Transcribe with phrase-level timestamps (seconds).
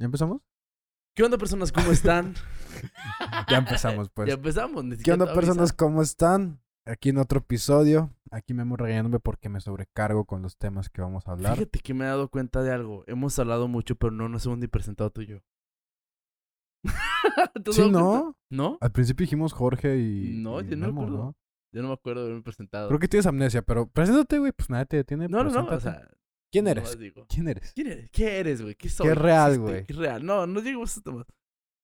[0.00, 0.40] ¿Ya empezamos?
[1.14, 1.70] ¿Qué onda, personas?
[1.70, 2.34] ¿Cómo están?
[3.50, 4.28] Ya empezamos, pues.
[4.28, 4.82] ya empezamos.
[4.84, 5.74] ni ¿Qué onda, personas?
[5.74, 6.62] ¿Cómo están?
[6.86, 8.10] Aquí en otro episodio.
[8.30, 11.54] Aquí me regañándome porque me sobrecargo con los temas que vamos a hablar.
[11.54, 13.04] Fíjate que me he dado cuenta de algo.
[13.06, 15.38] Hemos hablado mucho, pero no nos hemos ni presentado tú y yo.
[17.62, 17.90] ¿Te has Sí?
[17.90, 18.36] ¿no?
[18.48, 18.78] ¿No?
[18.80, 20.40] Al principio dijimos Jorge y.
[20.42, 21.18] No, y yo no me acuerdo.
[21.18, 21.36] ¿no?
[21.72, 22.88] Yo no me acuerdo de haberme presentado.
[22.88, 24.52] Creo que tienes amnesia, pero preséntate, güey.
[24.52, 25.28] Pues nadie te detiene.
[25.28, 25.66] No, no, no.
[25.66, 26.08] O sea,
[26.52, 26.98] ¿Quién eres?
[26.98, 27.26] digo.
[27.28, 27.72] ¿Quién eres?
[27.74, 28.10] ¿Quién eres?
[28.10, 28.74] ¿Qué eres, güey?
[28.74, 29.08] ¿Qué soy?
[29.08, 29.70] Qué real, existe?
[29.70, 29.86] güey.
[29.86, 30.24] ¿Qué real?
[30.24, 31.26] No, no llegamos a más.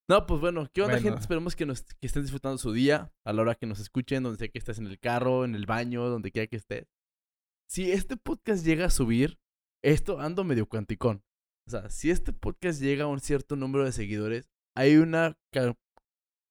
[0.09, 1.05] No, pues bueno, ¿qué onda, Bueno.
[1.05, 1.21] gente?
[1.21, 4.39] Esperemos que, nos, que estén disfrutando su día a la hora que nos escuchen, donde
[4.39, 6.87] sea que estés en el carro, en el baño, donde quiera que estés.
[7.69, 9.39] Si este podcast llega a subir,
[9.85, 11.25] esto ando medio cuanticón.
[11.67, 15.37] O sea, si este podcast llega a un cierto número de seguidores, hay una,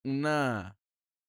[0.06, 0.78] una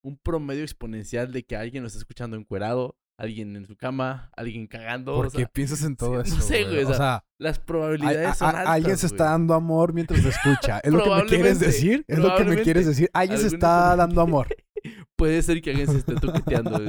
[0.03, 4.67] un promedio exponencial de que alguien nos está escuchando encuerado, alguien en su cama, alguien
[4.67, 5.13] cagando.
[5.13, 6.37] o ¿Por qué sea, piensas en todo sí, eso?
[6.37, 8.67] no sé, güey, o O sea, las probabilidades a- son altas.
[8.67, 10.79] alguien se está dando amor mientras te escucha.
[10.79, 12.05] ¿Es lo que me quieres decir?
[12.07, 13.09] ¿Es lo que me quieres decir?
[13.13, 14.47] Alguien se está dando amor.
[15.17, 16.79] Puede ser que alguien se esté toqueteando.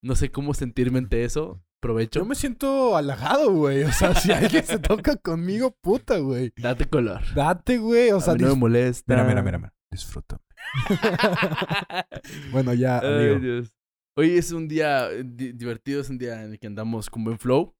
[0.00, 1.60] no sé cómo sentirme ante eso.
[1.80, 2.20] Provecho.
[2.20, 3.82] Yo me siento halagado, güey.
[3.82, 6.52] O sea, si alguien se toca conmigo, puta, güey.
[6.56, 7.20] Date color.
[7.34, 8.10] Date, güey.
[8.12, 9.12] O A sea, mí no me molesta.
[9.12, 9.74] mira, mira, mira, mira.
[9.90, 10.40] Disfruta.
[12.52, 13.40] Bueno, ya, Ay, amigo.
[13.40, 13.72] Dios.
[14.18, 17.24] Hoy es un día eh, di- divertido, es un día en el que andamos con
[17.24, 17.74] buen flow.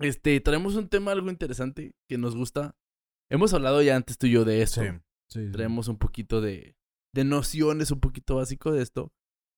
[0.00, 2.76] Este, traemos un tema algo interesante que nos gusta.
[3.30, 4.82] Hemos hablado ya antes tú y yo de esto.
[4.82, 4.88] Sí,
[5.30, 5.52] sí, sí.
[5.52, 6.76] Traemos un poquito de,
[7.14, 9.12] de nociones, un poquito básico de esto.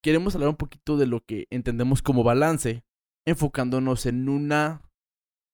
[0.04, 2.84] Queremos hablar un poquito de lo que entendemos como balance,
[3.26, 4.82] enfocándonos en una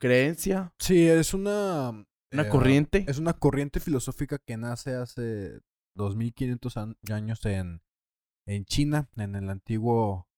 [0.01, 1.91] creencia, Sí, es una...
[2.33, 3.05] una eh, corriente.
[3.09, 5.61] Es una corriente filosófica que nace hace
[5.97, 7.81] 2500 an- años en,
[8.47, 10.29] en China, en el antiguo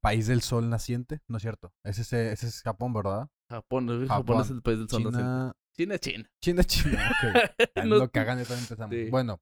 [0.00, 1.20] país del sol naciente.
[1.28, 1.72] No es cierto.
[1.84, 3.28] Ese es, ese es Japón, ¿verdad?
[3.50, 3.88] Japón.
[3.88, 5.22] Japón, Japón, es el país del sol naciente.
[5.22, 5.52] China...
[5.76, 6.30] China es China.
[6.42, 7.10] China, China.
[7.10, 7.84] ok.
[7.86, 8.94] No- Lo cagan, ya también empezamos.
[8.94, 9.08] Sí.
[9.10, 9.40] Bueno,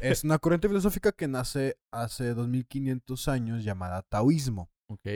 [0.00, 4.70] es una corriente filosófica que nace hace 2500 años llamada taoísmo.
[4.90, 5.06] Ok.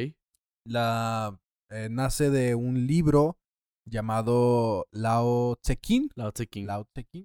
[0.67, 1.39] La
[1.71, 3.39] eh, nace de un libro
[3.87, 6.09] llamado Lao Tse King.
[6.15, 6.67] Lao Tse King.
[6.67, 7.25] Lao Tse King.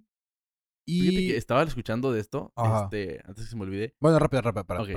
[0.87, 2.85] Fíjate Y que estaba escuchando de esto, Ajá.
[2.85, 3.93] este, antes que se me olvide.
[3.99, 4.89] bueno, rápido, rápido, para, Ok.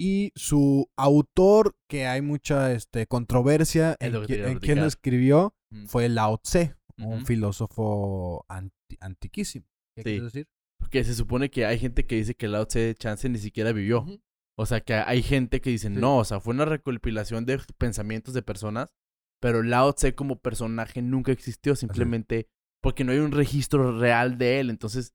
[0.00, 5.86] Y su autor, que hay mucha este, controversia Es en, en quién lo escribió, Mm.
[5.86, 9.66] fue Lao Tse, un filósofo anti- antiquísimo.
[9.94, 10.04] ¿Qué Sí.
[10.04, 10.48] quieres decir?
[10.80, 14.04] Porque se supone que hay gente que dice que Lao Tse Chance ni siquiera vivió.
[14.58, 15.94] O sea, que hay gente que dice, Sí.
[15.94, 18.92] no, o sea, fue una recopilación de pensamientos de personas,
[19.40, 22.48] pero Lao Tse como personaje nunca existió, simplemente
[22.82, 24.70] porque no hay un registro real de él.
[24.70, 25.12] Entonces,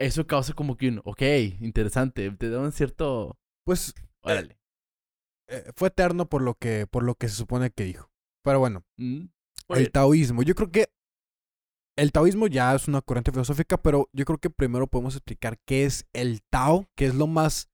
[0.00, 1.22] eso causa como que un, ok,
[1.60, 3.38] interesante, te da un cierto...
[3.64, 3.94] Pues
[4.26, 4.58] Órale.
[5.48, 8.10] eh, fue eterno por lo que por lo que se supone que dijo.
[8.44, 9.26] Pero bueno, Mm,
[9.70, 10.88] el taoísmo, yo creo que
[11.98, 15.84] el taoísmo ya es una corriente filosófica, pero yo creo que primero podemos explicar qué
[15.84, 17.68] es el Tao, que es lo más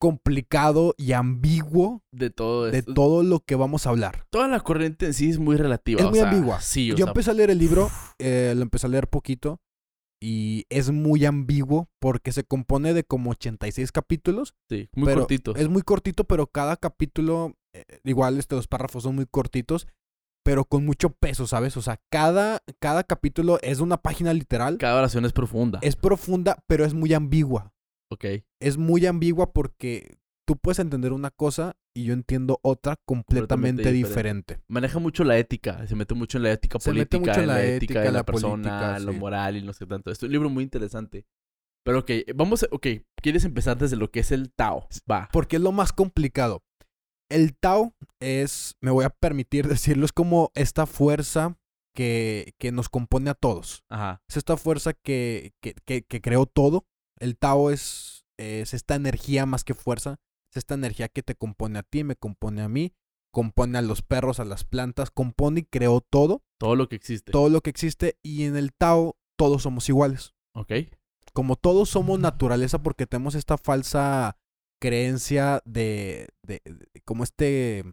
[0.00, 4.26] complicado y ambiguo de todo de todo lo que vamos a hablar.
[4.30, 6.00] Toda la corriente en sí es muy relativa.
[6.00, 6.60] Es o muy sea, ambigua.
[6.60, 9.60] Sí, Yo sea, empecé a leer el libro, eh, lo empecé a leer poquito
[10.20, 14.54] y es muy ambiguo porque se compone de como 86 capítulos.
[14.68, 15.54] sí, muy cortito.
[15.56, 19.86] Es muy cortito, pero cada capítulo, eh, igual este, los párrafos son muy cortitos,
[20.44, 21.76] pero con mucho peso, ¿sabes?
[21.76, 25.78] O sea, cada, cada capítulo es una página literal, Cada oración es profunda.
[25.82, 27.72] es profunda, pero es muy ambigua.
[28.10, 28.24] Ok.
[28.60, 30.18] Es muy ambigua porque
[30.50, 34.60] tú puedes entender una cosa y yo entiendo otra completamente, Completamente diferente.
[34.66, 37.46] Maneja mucho la ética, se mete mucho en la ética Se mete política, mucho en
[37.46, 40.10] la, ética, de la, la persona, política, lo moral y no sé tanto.
[40.10, 41.24] Es un libro muy interesante.
[41.84, 42.84] Pero ok, vamos a, ok,
[43.22, 44.88] ¿quieres empezar desde lo que es el Tao?
[45.08, 45.28] Va.
[45.32, 46.64] Porque es lo más complicado.
[47.28, 51.56] El Tao es, me voy a permitir decirlo, es como esta fuerza
[51.94, 53.84] que, que nos compone a todos.
[53.88, 54.20] Ajá.
[54.28, 56.88] Es esta fuerza que, que, que, que creó todo.
[57.20, 60.18] El Tao es, es esta energía más que fuerza.
[60.50, 62.92] Es esta energía que te compone a ti, me compone a mí,
[63.32, 67.30] compone a los perros, a las plantas, compone y creó todo, Todo lo que existe.
[67.32, 68.18] todo lo que existe.
[68.22, 70.34] Y en el Tao todos somos iguales.
[70.54, 70.72] Ok.
[71.32, 74.36] Como todos somos naturaleza porque tenemos esta falsa
[74.80, 77.84] creencia de, de, de- como este,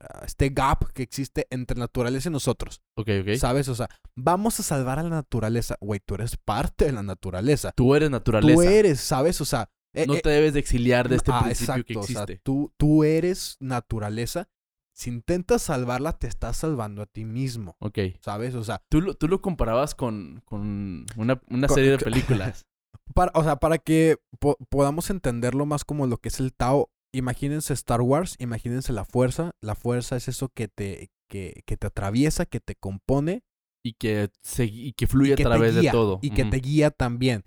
[0.00, 2.80] ah, este gap que existe entre naturaleza y nosotros.
[2.96, 3.34] Ok, ok.
[3.36, 3.68] ¿Sabes?
[3.68, 5.76] O sea, vamos a salvar a la naturaleza.
[5.80, 7.72] Güey, tú eres parte de la naturaleza.
[7.72, 8.54] Tú eres naturaleza.
[8.54, 9.40] Tú eres, ¿sabes?
[9.40, 12.00] O sea, eh, no eh, te debes de exiliar de este ah, principio que exacto,
[12.00, 12.40] o sea, existe.
[12.44, 14.48] tú, tú eres naturaleza.
[14.94, 17.76] Si intentas salvarla, te estás salvando a ti mismo.
[17.80, 17.98] Ok.
[18.20, 18.54] ¿Sabes?
[18.54, 22.64] O sea, Tú, lo- tú lo comparabas con, con una, una Con- serie de películas.
[23.14, 26.90] para, o sea, para que po- podamos entenderlo más como lo que es el Tao,
[27.12, 29.52] imagínense Star Wars, imagínense la fuerza.
[29.60, 33.42] La fuerza es eso que te, que, que te atraviesa, que te compone
[33.84, 36.18] y que, se, y que fluye que a través guía, de todo.
[36.22, 37.42] Y que te guía también.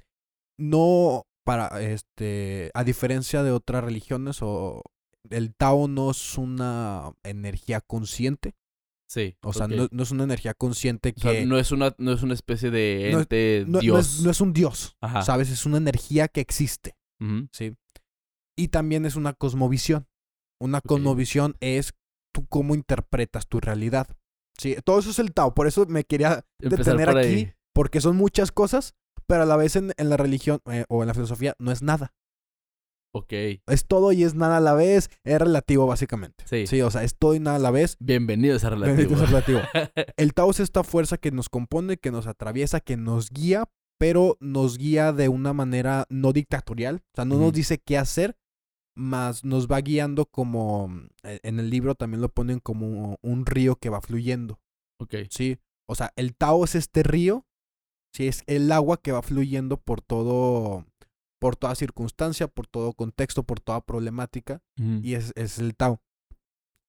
[0.57, 4.84] no para este a diferencia de otras religiones o
[5.30, 8.56] el Tao no es una energía consciente,
[9.10, 9.36] Sí.
[9.42, 12.12] o sea, no, no es una energía consciente O sea, que no es una, no
[12.13, 14.00] es una especie de ente no- no Dios.
[14.18, 15.24] es, no es un dios, Ajá.
[15.24, 15.50] ¿sabes?
[15.50, 16.96] Es una energía que existe.
[17.51, 17.75] ¿sí?
[18.57, 20.07] Y también es una cosmovisión.
[20.62, 21.94] Una cosmovisión es
[22.34, 24.07] tú cómo interpretas tu realidad.
[24.57, 28.01] Sí, todo eso es el Tao, por eso me quería Empezar detener por aquí, porque
[28.01, 28.94] son muchas cosas,
[29.30, 31.84] pero a la vez en, en la religión eh, o en la filosofía no es
[31.84, 32.14] nada.
[33.14, 33.31] Ok.
[33.68, 36.44] Es todo y es nada a la vez, es relativo básicamente.
[36.48, 36.66] Sí.
[36.66, 37.96] Sí, o sea, es todo y nada a la vez.
[38.00, 39.14] Bienvenido a relativo.
[39.14, 39.60] Es relativo.
[40.18, 44.36] El Tao es esta fuerza que nos compone, que nos atraviesa, que nos guía, pero
[44.40, 46.96] nos guía de una manera no dictatorial.
[46.96, 48.36] O sea, no nos dice qué hacer,
[48.96, 50.92] más nos va guiando como,
[51.22, 54.60] eh, en el libro también lo ponen como un río que va fluyendo.
[55.00, 55.16] ok.
[55.30, 57.48] Sí, o sea, el Tao es este río,
[58.14, 60.86] sí, es el agua que va fluyendo por todo,
[61.40, 64.62] por toda circunstancia, por todo contexto, por toda problemática,
[65.02, 66.02] y es, es el Tao.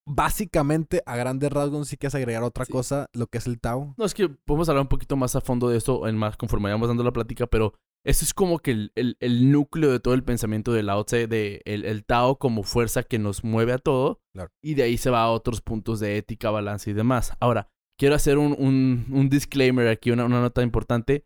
[0.07, 2.73] Básicamente, a grandes rasgos, si quieres agregar otra Sí.
[2.73, 3.95] cosa, lo que es el Tao.
[3.97, 6.65] No, es que podemos hablar un poquito más a fondo de esto en más conforme
[6.65, 7.75] vayamos dando la plática, pero
[8.05, 11.27] eso es como que el, el- el núcleo de todo el pensamiento de Lao Tse,
[11.29, 14.51] de el, el Tao como fuerza que nos mueve a todo, Claro.
[14.63, 17.33] y de ahí se va a otros puntos de ética, balance y demás.
[17.39, 17.69] Ahora,
[18.01, 21.25] quiero hacer un, un- un disclaimer aquí, una, una nota importante.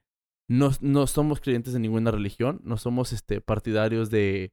[0.51, 4.53] No, no somos creyentes de ninguna religión, no somos este, partidarios de,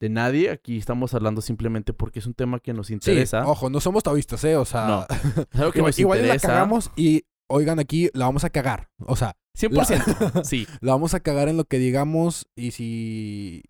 [0.00, 0.50] de nadie.
[0.50, 3.46] Aquí estamos hablando simplemente porque es un tema que nos Sí, interesa.
[3.46, 4.56] ojo, no somos taoístas, ¿eh?
[4.56, 5.06] O sea, No,
[5.52, 6.48] Es algo que igual, nos igual y la interesa.
[6.48, 8.88] cagamos y, oigan, aquí la vamos a cagar.
[9.00, 10.44] O sea, 100%.
[10.44, 10.66] Sí.
[10.80, 13.62] la vamos a cagar en lo que digamos y si...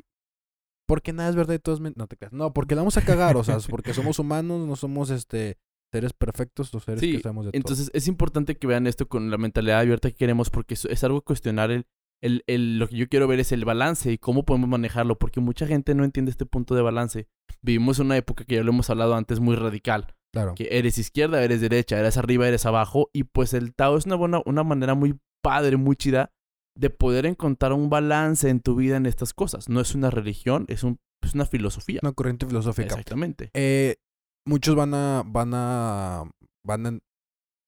[0.87, 2.33] Porque nada es verdad y todo es No te creas.
[2.33, 5.57] No, porque la vamos a cagar, o sea, porque somos humanos, no somos este
[5.93, 7.59] seres perfectos o seres Sí, que sabemos de todo.
[7.59, 11.05] Entonces es importante que vean esto con la mentalidad abierta que queremos porque es, es
[11.05, 11.87] algo cuestionar el,
[12.23, 15.41] el, el- lo que yo quiero ver es el balance y cómo podemos manejarlo porque
[15.41, 17.29] mucha gente no entiende este punto de balance.
[17.63, 20.55] Vivimos una época que ya lo hemos hablado antes muy radical, Claro.
[20.55, 24.17] que eres izquierda, eres derecha, eres arriba, eres abajo y pues el Tao es una
[24.17, 26.31] buena una manera muy padre, muy chida
[26.77, 29.71] de poder encontrar un balance en tu vida en estas cosas.
[29.71, 32.01] No es una religión, es, un, es una filosofía.
[32.03, 32.89] Una corriente filosófica.
[32.89, 33.51] Exactamente.
[33.55, 33.97] Eh,
[34.47, 36.25] muchos van a, van a,
[36.65, 36.99] van a,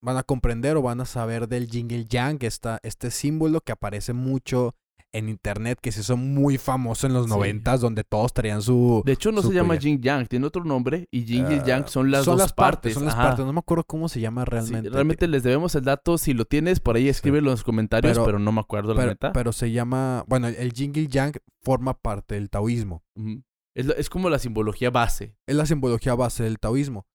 [0.01, 4.13] van a comprender o van a saber del jingle yang, esta, este símbolo que aparece
[4.13, 4.75] mucho
[5.11, 7.31] en internet, que se hizo muy famoso en los Sí.
[7.31, 9.03] noventas, donde todos traían su...
[9.07, 9.75] De hecho, no se llama.
[9.77, 12.53] Yin Yang, tiene otro nombre y Yin y Ah, Yang son las son dos las
[12.53, 12.95] partes, partes.
[12.95, 13.23] son las ajá.
[13.29, 13.47] partes.
[13.47, 14.91] No me acuerdo cómo se llama Sí, realmente.
[14.91, 16.19] realmente les debemos el dato.
[16.19, 19.07] Si lo tienes, por ahí escríbelo en los comentarios, Pero- pero, no me acuerdo la
[19.07, 19.33] neta.
[19.33, 21.33] pero se llama, bueno, el jingle yang
[21.63, 23.03] forma parte del taoísmo.
[23.79, 25.35] Es, es como la simbología base.
[25.47, 27.07] Es la simbología base del taoísmo.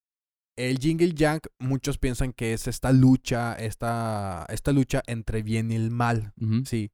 [0.57, 5.75] El jingle yang, muchos piensan que es esta lucha, esta, esta lucha entre bien y
[5.75, 6.33] el mal.
[6.65, 6.91] Sí.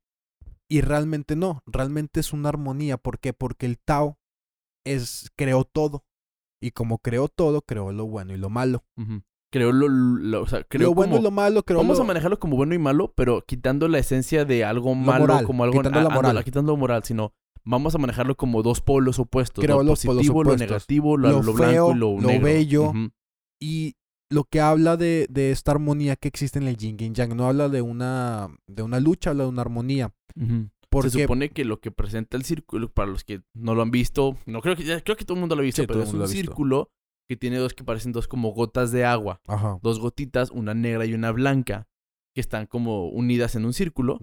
[0.71, 2.98] Y realmente no, realmente es una armonía.
[2.98, 3.33] ¿Por qué?
[3.33, 4.18] Porque el Tao
[4.86, 6.06] es, creó todo.
[6.62, 8.83] Y como creó todo, creó lo bueno y lo malo.
[8.98, 9.24] Ujú.
[9.51, 12.04] Creo lo, lo- o sea, creo lo bueno como- y lo malo, creó Vamos lo-
[12.04, 15.63] a manejarlo como bueno y malo, pero quitando la esencia de algo malo, moral, como
[15.63, 16.30] algo quitando la ah, moral.
[16.31, 17.33] ándale, quitando lo moral, sino
[17.69, 20.69] vamos a manejarlo como dos polos opuestos, Creo lo los polos positivo, lo opuestos.
[20.69, 22.44] negativo, lo, Lo lo feo, blanco y lo, lo negro.
[22.45, 22.94] bello.
[23.62, 23.95] Y
[24.30, 27.48] lo que habla de, de esta armonía que existe en el yin y yang, no
[27.48, 30.13] habla de una, de una lucha, habla de una armonía.
[30.89, 33.92] Porque Se supone que lo que presenta el círculo, para los que no lo han
[33.92, 36.14] visto, no creo que creo que todo el mundo lo ha visto, Sí, pero es
[36.14, 36.90] un círculo
[37.28, 39.78] que tiene dos que parecen dos como gotas de agua, Ajá.
[39.83, 41.88] dos gotitas, una negra y una blanca,
[42.33, 44.18] que están como unidas en un círculo.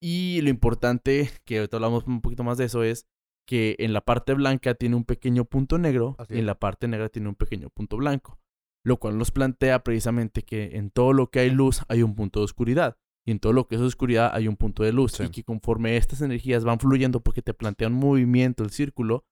[0.00, 3.06] Y lo importante, que ahorita hablamos un poquito más de eso, es
[3.46, 7.08] que en la parte blanca tiene un pequeño punto negro y en la parte negra
[7.08, 8.38] tiene un pequeño punto blanco.
[8.84, 12.40] Lo cual nos plantea precisamente que en todo lo que hay luz hay un punto
[12.40, 12.96] de oscuridad.
[13.26, 15.12] Y en todo lo que es oscuridad hay un punto de luz.
[15.12, 15.24] Sí.
[15.24, 19.24] Y que conforme estas energías van fluyendo porque te plantea un movimiento, el círculo,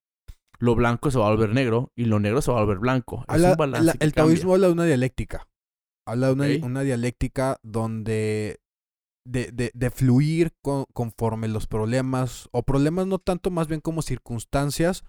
[0.59, 3.21] lo blanco se va a volver negro y lo negro se va a volver blanco.
[3.29, 5.47] Es Habla- un balance la- que el taoísmo habla de una dialéctica.
[6.07, 8.59] Habla de una, una dialéctica donde
[9.27, 14.03] de, de, de fluir con- conforme los problemas, o problemas no tanto, más bien como
[14.03, 15.05] circunstancias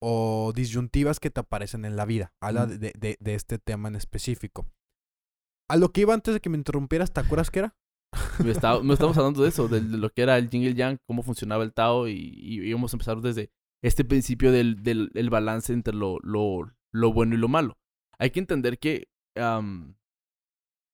[0.00, 2.32] o disyuntivas que te aparecen en la vida.
[2.40, 2.78] Habla Ujú.
[2.78, 4.66] de, de- de este tema en específico.
[5.70, 7.76] A lo que iba antes de que me interrumpieras, ¿te acuerdas qué era?
[8.44, 10.74] Me está- no estamos hablando de eso, de, lo que era el Yin y el
[10.74, 13.50] Yang, cómo funcionaba el Tao y, y íbamos a empezar desde
[13.82, 17.78] este principio del, del- el balance entre lo, lo, lo bueno y lo malo.
[18.18, 19.08] Hay que entender que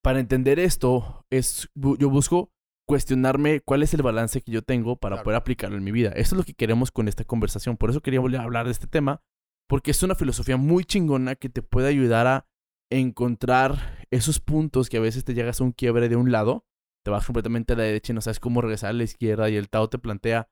[0.03, 2.51] para entender esto, es, yo busco
[2.89, 5.25] cuestionarme cuál es el balance que yo tengo para Claro.
[5.25, 6.09] poder aplicarlo en mi vida.
[6.13, 7.77] Eso es lo que queremos con esta conversación.
[7.77, 9.21] Por eso quería volver a hablar de este tema,
[9.69, 12.47] porque es una filosofía muy chingona que te puede ayudar a
[12.91, 16.65] encontrar esos puntos que a veces te llegas a un quiebre de un lado,
[17.05, 19.57] te vas completamente a la derecha y no sabes cómo regresar a la izquierda y
[19.57, 20.49] el Tao te plantea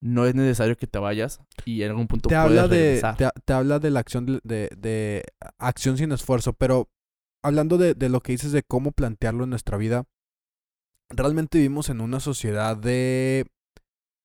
[0.00, 3.16] no es necesario que te vayas y en algún punto te puedes habla de regresar.
[3.16, 5.24] te, te habla de la acción de, de- de
[5.58, 6.88] acción sin esfuerzo pero
[7.42, 10.04] hablando de, de lo que dices de cómo plantearlo en nuestra vida
[11.10, 13.46] realmente vivimos en una sociedad de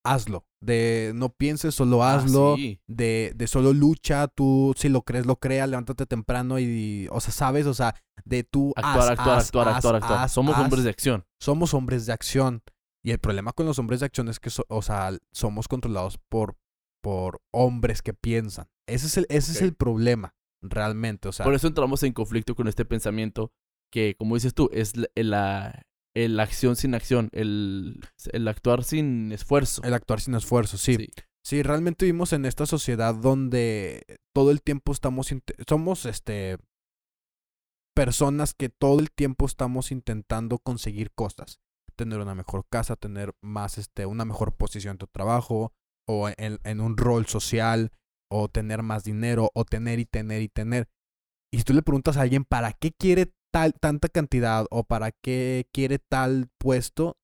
[0.06, 2.82] hazlo de no pienses solo Ah, hazlo sí.
[2.88, 7.32] de, de solo lucha tú si lo crees lo crea levántate temprano y o sea
[7.34, 10.30] sabes o sea de tú Actuar, haz, actuar, haz, actuar, haz, actuar, actuar.
[10.30, 11.26] Somos hombres de acción.
[11.42, 12.64] somos hombres de acción.
[13.06, 16.18] Y el problema con los hombres de acción es que, so- o sea, somos controlados
[16.30, 16.56] por,
[17.02, 18.70] por hombres que piensan.
[18.88, 21.28] Ese es el, ese es el problema, realmente.
[21.28, 23.52] O sea, Por eso entramos en conflicto con este pensamiento
[23.92, 25.84] que, como dices tú, es la, la-
[26.16, 28.00] el acción sin acción, el,
[28.32, 29.82] el actuar sin esfuerzo.
[29.84, 31.10] el actuar sin esfuerzo, sí.
[31.44, 31.64] sí.
[31.64, 34.04] realmente vivimos en esta sociedad donde
[34.34, 35.34] todo el tiempo estamos,
[35.68, 36.58] somos, este,
[37.96, 41.60] personas que todo el tiempo estamos intentando conseguir cosas.
[41.96, 45.74] Tener una mejor casa, tener más, este, una mejor posición en tu trabajo,
[46.08, 47.92] o en, en un rol social,
[48.32, 50.90] o tener más dinero, o tener y tener y tener.
[51.52, 55.12] Y si tú le preguntas a alguien para qué quiere tal, tanta cantidad o para
[55.12, 57.18] qué quiere tal puesto,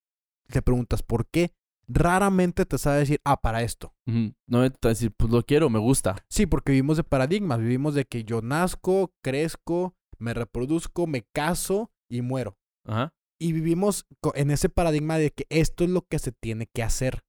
[0.47, 1.53] le preguntas por qué,
[1.87, 3.95] raramente te sabe decir, ah, para esto.
[4.07, 4.33] Ujú.
[4.47, 6.23] No me trata de decir, pues lo quiero, me gusta.
[6.29, 11.91] Sí, porque vivimos de paradigmas, vivimos de que yo nazco, crezco, me reproduzco, me caso
[12.09, 12.57] y muero.
[12.85, 13.13] Ajá.
[13.41, 14.05] Y vivimos
[14.35, 17.23] en ese paradigma de que esto es lo que se tiene que hacer.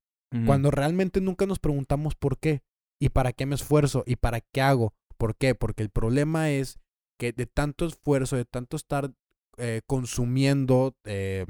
[0.46, 2.62] Cuando realmente nunca nos preguntamos por qué
[3.00, 4.94] y para qué me esfuerzo y para qué hago.
[5.18, 5.56] ¿Por qué?
[5.56, 6.78] Porque el problema es
[7.20, 9.12] que de tanto esfuerzo, de tanto estar
[9.58, 11.44] eh, consumiendo, eh,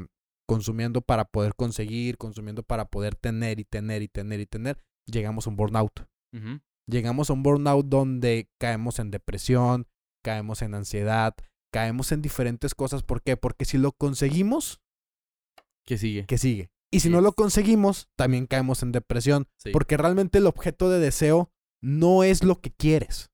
[0.45, 5.47] consumiendo para poder conseguir, consumiendo para poder tener y tener y tener y tener, llegamos
[5.47, 6.09] a un burnout.
[6.89, 9.87] Llegamos a un burnout donde caemos en depresión,
[10.25, 11.37] caemos en ansiedad,
[11.73, 13.05] caemos en diferentes cosas.
[13.05, 13.37] ¿Por qué?
[13.37, 14.81] Porque si lo conseguimos,
[15.85, 16.27] ¿Qué sigue?
[16.27, 16.73] ¿qué sigue?
[16.91, 19.47] Y si no lo conseguimos, también caemos en depresión.
[19.57, 19.71] Sí.
[19.71, 23.31] Porque realmente el objeto de deseo no es lo que quieres.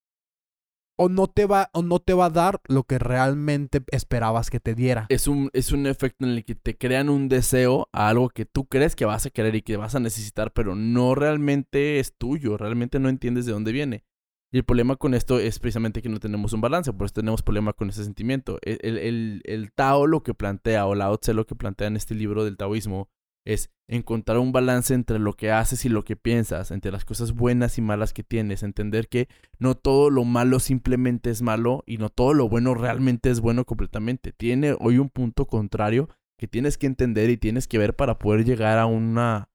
[0.99, 4.61] O no te va, o no te va a dar lo que realmente esperabas que
[4.61, 5.07] te diera.
[5.11, 8.47] Es un, es un efecto en el que te crean un deseo a algo que
[8.47, 12.15] tú crees que vas a querer y que vas a necesitar, pero no realmente es
[12.17, 14.05] tuyo, realmente no entiendes de dónde viene.
[14.53, 17.43] Y el problema con esto es precisamente que no tenemos un balance, por eso tenemos
[17.43, 18.59] problema con ese sentimiento.
[18.62, 21.97] El, el, el- el Tao lo que plantea, o Lao Tse lo que plantea en
[21.97, 23.11] este libro del taoísmo,
[23.47, 27.33] es encontrar un balance entre lo que haces y lo que piensas, entre las cosas
[27.33, 31.99] buenas y malas que tienes, entender que no todo lo malo simplemente es malo y
[31.99, 34.33] no todo lo bueno realmente es bueno completamente.
[34.33, 38.45] Tiene hoy un punto contrario que tienes que entender y tienes que ver para poder
[38.45, 39.49] llegar a una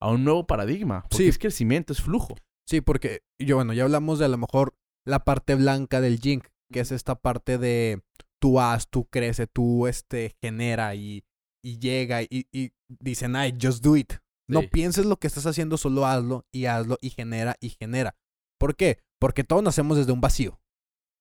[0.00, 1.28] a un nuevo paradigma, porque Sí.
[1.28, 2.36] es crecimiento, es flujo.
[2.68, 6.42] Sí, porque yo, bueno, ya hablamos de a lo mejor la parte blanca del yin,
[6.70, 8.02] que es esta parte de
[8.40, 11.24] tú haz, tú crece, tú este, genera y,
[11.62, 14.14] y llega y, y dicen, ay, just do it.
[14.48, 14.68] No Sí.
[14.68, 18.16] pienses lo que estás haciendo, solo hazlo y hazlo y genera y genera.
[18.58, 18.98] ¿Por qué?
[19.20, 20.60] Porque todos nacemos desde un vacío.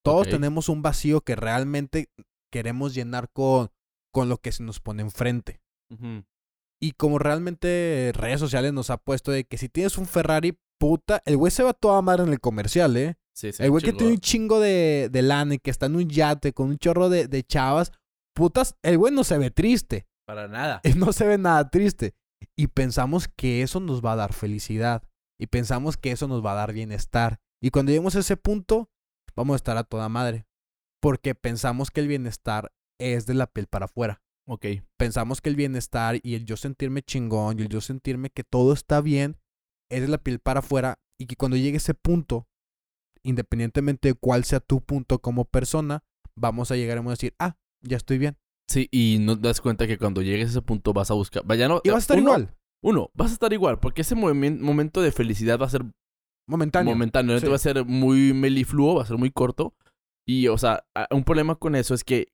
[0.04, 2.10] Todos tenemos un vacío que realmente
[2.52, 3.70] queremos llenar con,
[4.14, 5.60] con lo que se nos pone enfrente.
[6.82, 11.22] Y como realmente redes sociales nos ha puesto de que si tienes un Ferrari, puta,
[11.26, 13.16] el güey se va toda madre en el comercial, ¿eh?
[13.36, 15.96] Sí, sí, el güey que tiene un chingo de, de lana y que está en
[15.96, 17.92] un yate con un chorro de, de chavas,
[18.34, 20.07] putas, el güey no se ve triste.
[20.28, 20.82] Para nada.
[20.98, 22.14] No se ve nada triste.
[22.56, 25.04] Y pensamos que eso nos va a dar felicidad.
[25.40, 27.40] Y pensamos que eso nos va a dar bienestar.
[27.62, 28.90] Y cuando lleguemos a ese punto,
[29.36, 30.46] vamos a estar a toda madre.
[31.02, 34.66] Porque pensamos que el bienestar es de la piel para afuera Ok.
[34.98, 38.74] pensamos que el bienestar y el yo sentirme chingón y el yo sentirme que todo
[38.74, 39.38] está bien
[39.92, 42.48] es de la piel para afuera y que cuando llegue ese punto,
[43.24, 46.04] independientemente de cuál sea tu punto como persona,
[46.36, 48.38] vamos a llegar y vamos a decir, ah, ya estoy bien.
[48.70, 51.44] Sí, y no te das cuenta que cuando llegues a ese punto vas a buscar.
[51.46, 51.82] Vaya, no.
[51.84, 55.02] Y vas a estar uno- igual, Uno, vas a estar igual, porque ese momen- momento
[55.02, 55.84] de felicidad va a ser
[56.48, 56.94] momentáneo.
[56.94, 57.40] momentáneo.
[57.40, 57.48] Sí.
[57.48, 59.74] Va a ser muy melifluo, va a ser muy corto.
[60.28, 62.28] Y, o sea, un problema con eso es que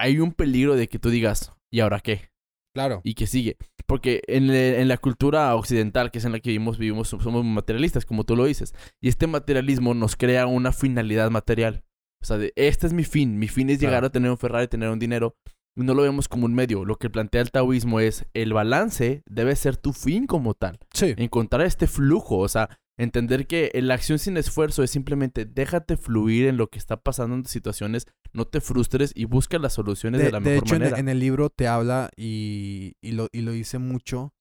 [0.00, 2.30] hay un peligro de que tú digas, ¿y ahora qué?
[2.74, 3.00] Claro.
[3.04, 3.56] ¿Y qué sigue?
[3.86, 7.44] Porque en, le- en la cultura occidental, que es en la que vivimos, vivimos, somos
[7.44, 8.74] materialistas, como tú lo dices.
[9.02, 11.82] Y este materialismo nos crea una finalidad material.
[12.22, 13.38] O sea, de, este es mi fin.
[13.38, 15.36] Mi fin es llegar a tener un Ferrari, tener un dinero.
[15.76, 16.84] No lo vemos como un medio.
[16.84, 21.14] Lo que plantea el taoísmo es, el balance debe ser tu fin como tal Sí.
[21.16, 26.46] encontrar este flujo, o sea, entender que la acción sin esfuerzo es simplemente déjate fluir
[26.46, 30.26] en lo que está pasando en situaciones, no te frustres y busca las soluciones de,
[30.26, 30.98] De, la de mejor hecho, en, manera.
[31.00, 34.34] en el libro te habla y, y lo, y lo dice mucho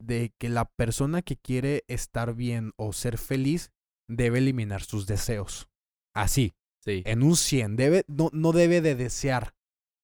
[0.00, 3.70] de que la persona que quiere estar bien o ser feliz
[4.06, 5.68] debe eliminar sus deseos.
[6.14, 6.52] Así,
[6.88, 7.02] Sí.
[7.06, 7.76] en un 100.
[7.76, 9.54] Debe, no, no debe de desear,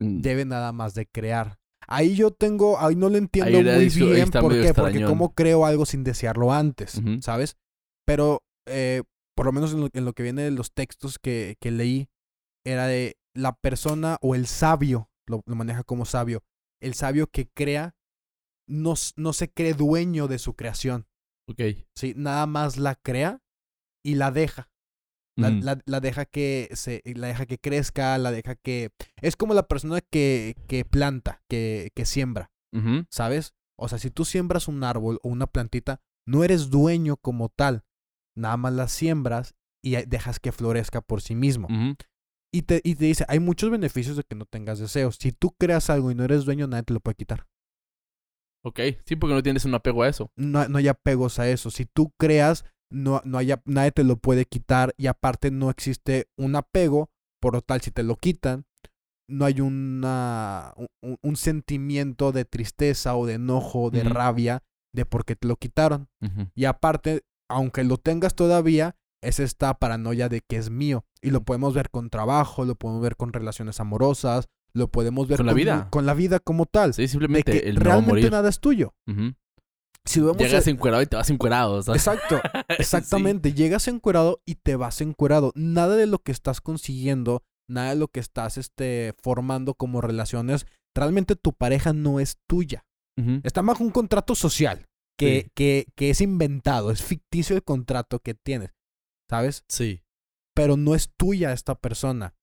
[0.01, 1.59] Mm, debe nada más de crear.
[1.87, 4.25] Ahí yo tengo, ahí no lo entiendo Ahí muy bien.
[4.25, 4.75] está ¿Por medio qué?
[4.75, 7.01] Porque cómo creo algo sin desearlo antes.
[7.21, 7.57] ¿sabes?
[8.07, 9.03] Pero eh,
[9.37, 12.09] por lo menos en lo, en lo que viene de los textos que, que leí,
[12.67, 16.43] era de la persona o el sabio, lo, lo maneja como sabio,
[16.83, 17.95] el sabio que crea
[18.69, 21.07] no, no se cree dueño de su creación,
[21.49, 21.61] Ok.
[21.95, 22.15] ¿sí?
[22.17, 23.43] Nada más la crea
[24.05, 24.71] y la deja.
[25.37, 28.91] La, la- la deja que se, la deja que crezca, la deja que...
[29.21, 32.51] Es como la persona que, que planta, que, que siembra.
[33.11, 33.55] ¿sabes?
[33.77, 37.83] O sea, si tú siembras un árbol o una plantita, no eres dueño como tal.
[38.37, 41.69] Nada más la siembras y dejas que florezca por sí mismo.
[42.53, 45.17] Y, te, y te dice, hay muchos beneficios de que no tengas deseos.
[45.21, 47.47] Si tú creas algo y no eres dueño, nadie te lo puede quitar.
[48.65, 48.81] Ok.
[49.07, 50.31] Sí, porque no tienes un apego a eso.
[50.37, 51.71] No, no hay apegos a eso.
[51.71, 52.65] Si tú creas,
[52.95, 57.11] no, no haya, nadie te lo puede quitar y aparte no existe un apego,
[57.41, 58.65] por lo tal, si te lo quitan,
[59.29, 65.35] no hay una, un, sentimiento de tristeza o de enojo, de rabia de por qué
[65.35, 66.09] te lo quitaron.
[66.55, 71.05] Y aparte, aunque lo tengas todavía, es esta paranoia de que es mío.
[71.23, 75.39] Y lo podemos ver con trabajo, lo podemos ver con relaciones amorosas, lo podemos ver
[75.39, 75.89] Con la vida.
[75.91, 76.95] con la vida como tal.
[76.95, 78.31] Sí, de simplemente que el no realmente morir.
[78.31, 78.95] nada es tuyo.
[80.07, 81.83] Si lo vemos Llegas eh, encuerado y te vas encuerado.
[81.83, 82.07] ¿sabes?
[82.07, 82.41] Exacto,
[82.79, 83.53] exactamente.
[83.53, 85.53] Llegas encuerado y te vas encuerado.
[85.55, 90.67] Nada de lo que estás consiguiendo, nada de lo que estás este, formando como relaciones,
[90.95, 92.85] realmente tu pareja no es tuya.
[93.45, 95.51] Está bajo un contrato social que, Sí.
[95.55, 98.75] que, que es inventado, es ficticio el contrato que tienes,
[99.31, 99.65] ¿sabes?
[99.69, 100.03] Sí.
[100.53, 102.35] Pero no es tuya esta persona.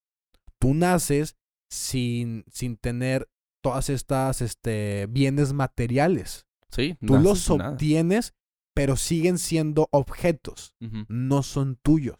[0.60, 1.36] Tú naces
[1.70, 3.30] sin, sin tener
[3.62, 6.46] todas estas este, bienes materiales.
[6.72, 6.98] Sí.
[7.06, 7.72] Tú los nada.
[7.72, 8.34] obtienes,
[8.74, 10.76] pero siguen siendo objetos,
[11.08, 12.18] no son tuyos.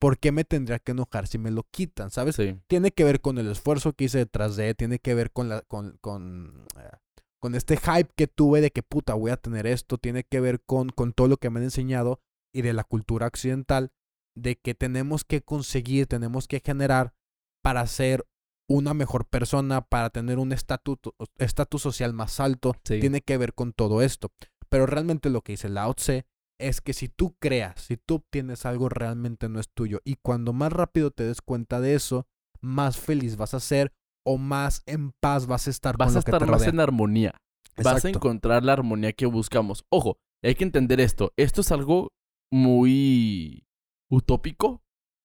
[0.00, 2.10] ¿Por qué me tendría que enojar si me lo quitan?
[2.10, 2.36] ¿Sabes?
[2.36, 2.58] Sí.
[2.66, 5.62] Tiene que ver con el esfuerzo que hice detrás de, tiene que ver con la,
[5.62, 6.96] con, con, eh,
[7.40, 10.60] con este hype que tuve de que puta voy a tener esto, tiene que ver
[10.60, 12.20] con, con todo lo que me han enseñado
[12.52, 13.92] y de la cultura occidental,
[14.36, 17.14] de que tenemos que conseguir, tenemos que generar
[17.62, 18.26] para ser
[18.68, 23.00] una mejor persona, para tener un estatus social más alto, Sí.
[23.00, 24.32] tiene que ver con todo esto.
[24.68, 26.26] Pero realmente lo que dice Lao Tse
[26.58, 30.52] es que si tú creas, si tú obtienes algo realmente no es tuyo y cuando
[30.52, 32.26] más rápido te des cuenta de eso,
[32.60, 33.92] más feliz vas a ser
[34.24, 36.60] o más en paz vas a estar Vas con a lo que estar te más
[36.60, 36.70] rodea.
[36.70, 37.40] en armonía.
[37.82, 39.84] Vas a encontrar la armonía que buscamos.
[39.90, 41.32] Ojo, hay que entender esto.
[41.36, 42.12] Esto es algo
[42.50, 43.66] muy
[44.08, 44.82] utópico.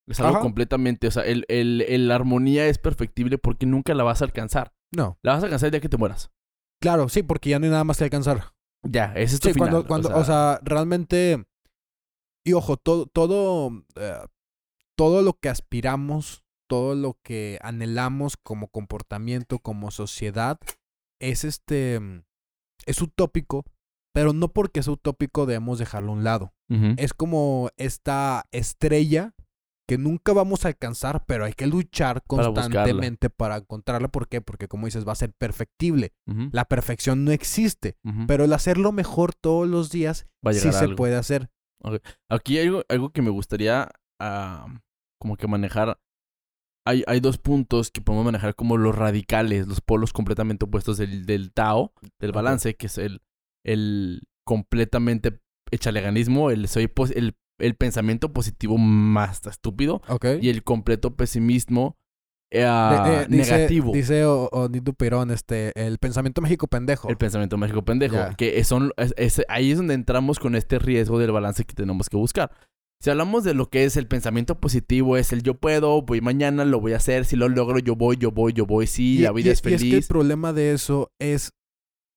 [0.10, 0.42] Es algo Ajá.
[0.42, 4.26] completamente, o sea, el, el- el- la armonía es perfectible porque nunca la vas a
[4.26, 4.74] alcanzar.
[4.92, 6.32] No, La vas a alcanzar el día que te mueras.
[6.82, 8.54] claro, sí, porque ya no hay nada más que alcanzar.
[8.84, 9.70] Ya, ese es tu Sí, final.
[9.70, 11.46] cuando, cuando, o sea, realmente,
[12.46, 14.16] y ojo, todo, todo, eh,
[14.98, 20.58] todo lo que aspiramos, todo lo que anhelamos como comportamiento, como sociedad,
[21.22, 22.00] es este,
[22.86, 23.66] es utópico,
[24.14, 26.54] pero no porque es utópico debemos dejarlo a un lado.
[26.98, 29.34] Es como esta estrella
[29.90, 34.08] que nunca vamos a alcanzar, pero hay que luchar constantemente para encontrarla.
[34.08, 34.40] ¿Por qué?
[34.42, 36.14] Porque como dices, va a ser perfectible.
[36.54, 37.98] La perfección no existe,
[38.28, 40.96] pero el hacerlo mejor todos los días sí se algo.
[40.96, 41.50] puede hacer.
[42.30, 43.90] Aquí hay algo, algo que me gustaría
[45.20, 46.00] como que manejar.
[46.88, 51.26] Hay, hay dos puntos que podemos manejar como los radicales, los polos completamente opuestos del,
[51.26, 53.22] del Tao, del balance, que es el,
[53.66, 55.40] el completamente
[55.72, 60.02] echaleganismo, el, soy pos- el, el pensamiento positivo más estúpido
[60.42, 61.98] y el completo pesimismo
[62.52, 63.92] eh, ah, De- de- dice- negativo.
[63.94, 67.08] Dice O- Onidu Perón, este, el pensamiento mágico pendejo.
[67.08, 68.18] El pensamiento mágico pendejo.
[68.38, 72.10] Que son, es- es- ahí es donde entramos con este riesgo del balance que tenemos
[72.10, 72.50] que buscar.
[73.02, 76.66] Si hablamos de lo que es el pensamiento positivo, es el yo puedo, voy mañana,
[76.66, 79.22] lo voy a hacer, si lo logro, yo voy, yo voy, yo voy, sí, Y-
[79.22, 80.08] la vida y- es Y es que el feliz.
[80.08, 81.54] problema de eso es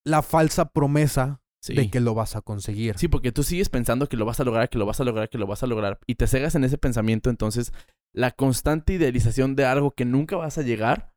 [0.06, 1.74] la falsa promesa sí.
[1.74, 2.98] de que lo vas a conseguir.
[2.98, 5.28] Sí, porque tú sigues pensando que lo vas a lograr, que lo vas a lograr,
[5.30, 7.72] que lo vas a lograr, y te cegas en ese pensamiento, entonces
[8.14, 11.12] la constante idealización de algo que nunca vas a llegar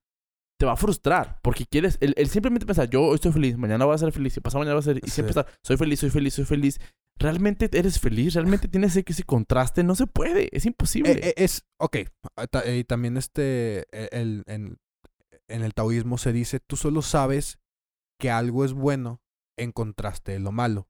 [0.57, 3.83] te va a frustrar, porque quieres, el, el simplemente pensar, yo hoy estoy feliz, mañana
[3.83, 5.39] voy a ser feliz, y pasado mañana voy a ser, y siempre Sí.
[5.39, 6.79] estar, soy feliz, soy feliz, soy feliz.
[7.17, 8.33] ¿Realmente eres feliz?
[8.33, 9.83] ¿Realmente tienes ese, ese contraste?
[9.83, 11.11] No se puede, es imposible.
[11.11, 11.97] Eh, eh, es, ok,
[12.37, 14.77] ah, y también este, eh, el, en,
[15.49, 17.59] en el taoísmo se dice, tú solo sabes
[18.19, 19.21] que algo es bueno
[19.57, 20.87] en contraste de lo malo.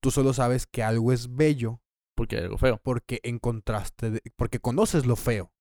[0.00, 1.80] Tú solo sabes que algo es bello
[2.16, 2.80] Porque hay algo feo.
[2.82, 5.52] porque en contraste, de- porque conoces lo feo.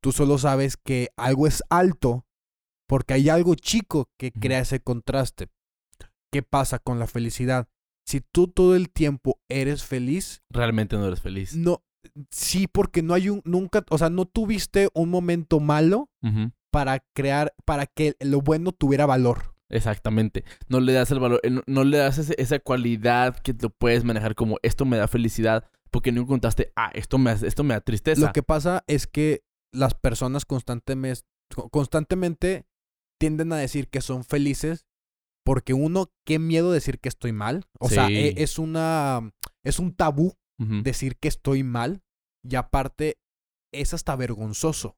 [0.00, 2.26] Tú solo sabes que algo es alto
[2.88, 5.48] porque hay algo chico que crea ese contraste.
[6.32, 7.68] ¿Qué pasa con la felicidad?
[8.06, 11.56] Si tú todo el tiempo eres feliz, Realmente no eres feliz.
[11.56, 11.82] no,
[12.30, 16.10] sí, porque no hay un, nunca, o sea, no tuviste un momento malo
[16.70, 19.53] para crear, para que lo bueno tuviera valor.
[19.74, 20.44] Exactamente.
[20.68, 24.04] No le das el valor, eh, no, le das ese- esa cualidad que lo puedes
[24.04, 27.80] manejar como esto me da felicidad porque no encontraste, ah, esto me, esto me da
[27.80, 28.20] tristeza.
[28.26, 31.22] Lo que pasa es que las personas constantemente,
[31.70, 32.66] constantemente
[33.20, 34.86] tienden a decir que son felices
[35.44, 37.64] porque uno, qué miedo decir que estoy mal.
[37.78, 38.16] O sea, Sí.
[38.16, 39.32] e- es una,
[39.64, 40.34] es un tabú
[40.84, 42.02] decir que estoy mal
[42.48, 43.18] y aparte
[43.72, 44.96] es hasta vergonzoso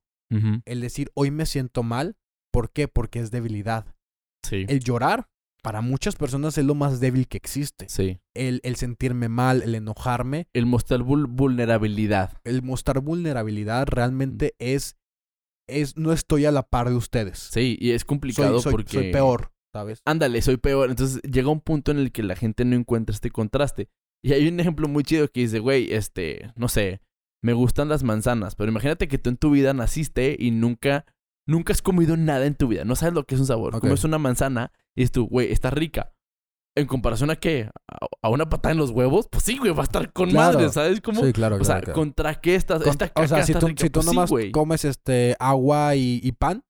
[0.66, 2.16] el decir hoy me siento mal.
[2.52, 2.88] ¿Por qué?
[2.88, 3.94] Porque es debilidad.
[4.46, 4.64] Sí.
[4.68, 5.28] El llorar
[5.62, 7.86] para muchas personas es lo más débil que existe.
[7.88, 8.20] Sí.
[8.34, 12.38] El, el sentirme mal, el enojarme, El mostrar vul- vulnerabilidad.
[12.44, 14.96] el mostrar vulnerabilidad realmente es,
[15.68, 17.38] es no estoy a la par de ustedes.
[17.38, 18.92] Sí, y es complicado soy, soy- porque...
[18.92, 20.00] soy peor, ¿sabes?
[20.04, 20.90] Ándale, soy peor.
[20.90, 23.88] Entonces llega un punto en el que la gente no encuentra este contraste.
[24.24, 27.00] Y hay un ejemplo muy chido que dice, güey, este, no sé,
[27.42, 31.04] me gustan las manzanas, pero imagínate que tú en tu vida naciste y nunca,
[31.46, 33.78] nunca has comido nada en tu vida, no sabes lo que es un sabor.
[33.80, 36.12] Comes una manzana y dices tú, güey, está rica.
[36.76, 37.70] En comparación a qué?
[37.90, 39.28] ¿A- ¿A una patada en los huevos?
[39.30, 40.58] Pues sí, güey, va a estar con Claro.
[40.58, 41.24] madre, ¿sabes cómo?
[41.24, 41.94] Sí, claro, o sea, claro, claro.
[41.98, 42.82] ¿contra qué estás?
[42.82, 43.82] Con- esta o caca sea, si está tú, rica.
[43.82, 46.64] si tú Pues nomás comes este agua y, y pan,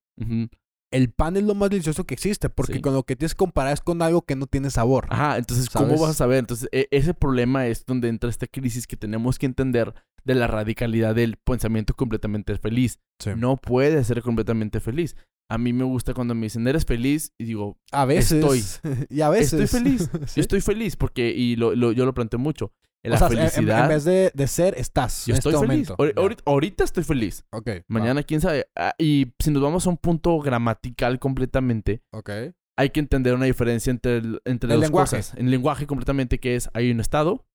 [0.93, 2.81] el pan es lo más delicioso que existe, porque Sí.
[2.81, 5.07] con lo que tienes que comparar es con algo que no tiene sabor.
[5.11, 6.39] Ajá, entonces, ¿cómo vas a saber?
[6.39, 9.93] Entonces, e- ese problema es donde entra esta crisis que tenemos que entender
[10.27, 12.99] de la radicalidad del pensamiento completamente feliz.
[13.21, 13.31] Sí.
[13.37, 15.17] No puede ser completamente feliz.
[15.49, 17.33] A mí me gusta cuando me dicen, ¿eres feliz?
[17.39, 18.33] Y digo, A veces.
[18.45, 18.63] Estoy.
[19.11, 19.53] y a veces.
[19.61, 20.11] Estoy feliz.
[20.27, 20.41] Sí.
[20.41, 22.73] estoy feliz porque, y lo, lo- yo lo planteo mucho,
[23.05, 25.25] la o sea, en- en- felicidad, En, vez de, de ser, estás.
[25.27, 25.89] yo en estoy este feliz.
[25.91, 26.21] momento.
[26.21, 27.45] Ahorita, ahorita estoy feliz.
[27.53, 27.69] Ok.
[27.69, 27.81] va.
[27.87, 28.67] Mañana, quién sabe.
[28.75, 32.31] Ah, y si nos vamos a un punto gramatical completamente, Ok.
[32.77, 35.17] hay que entender una diferencia entre, el- entre El las lenguaje.
[35.19, 35.35] cosas.
[35.39, 37.47] En lenguaje completamente que es, hay un estado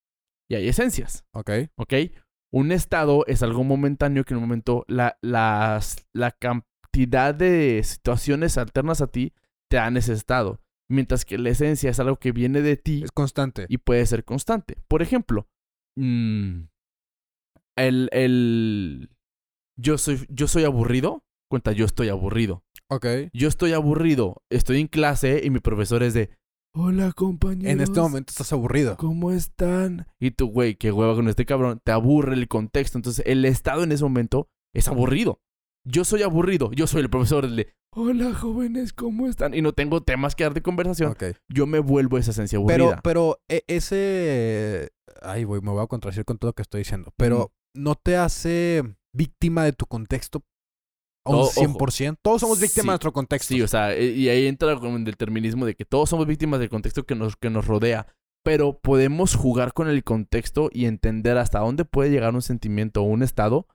[0.50, 1.26] y hay esencias.
[1.34, 1.52] Ok.
[1.76, 1.94] ¿ok?
[2.54, 8.58] Un estado es algo momentáneo que en un momento la, las, la cantidad de situaciones
[8.58, 9.34] alternas a ti
[9.70, 10.60] te dan ese estado.
[10.90, 13.66] Mientras que la esencia es algo que viene de ti Es constante.
[13.70, 14.76] y puede ser constante.
[14.90, 15.48] Por ejemplo,
[15.98, 16.64] mm,
[17.78, 19.10] el, el
[19.80, 22.66] yo soy, yo soy aburrido, cuenta yo estoy aburrido.
[22.90, 23.06] Ok.
[23.34, 26.30] Yo estoy aburrido, estoy en clase y mi profesor es de,
[26.74, 27.72] hola compañeros.
[27.72, 28.98] En este momento estás aburrido.
[28.98, 30.08] ¿Cómo están?
[30.20, 31.80] Y tú, güey, qué hueva con este cabrón.
[31.84, 32.98] Te aburre el contexto.
[32.98, 35.42] Entonces, el estado en ese momento es aburrido.
[35.86, 36.72] Yo soy aburrido.
[36.72, 39.54] Yo soy el profesor del de, hola jóvenes, ¿cómo están?
[39.54, 41.12] Y no tengo temas que dar de conversación.
[41.12, 41.24] Ok.
[41.50, 43.02] Yo me vuelvo esa esencia Pero, aburrida.
[43.04, 44.90] pero e- ese.
[45.22, 47.12] Ay, güey, me voy a contradecir con todo lo que estoy diciendo.
[47.18, 50.44] Pero no te hace víctima de tu contexto
[51.26, 51.52] un Todo- ojo.
[51.52, 52.18] 100%.
[52.22, 53.54] Todos somos víctimas Sí, de nuestro contexto.
[53.54, 56.60] Sí, o sea, e- y ahí entra como el determinismo de que todos somos víctimas
[56.60, 58.08] del contexto que nos, que nos rodea.
[58.44, 63.06] Pero podemos jugar con el contexto y entender hasta dónde puede llegar un sentimiento o
[63.06, 63.68] un estado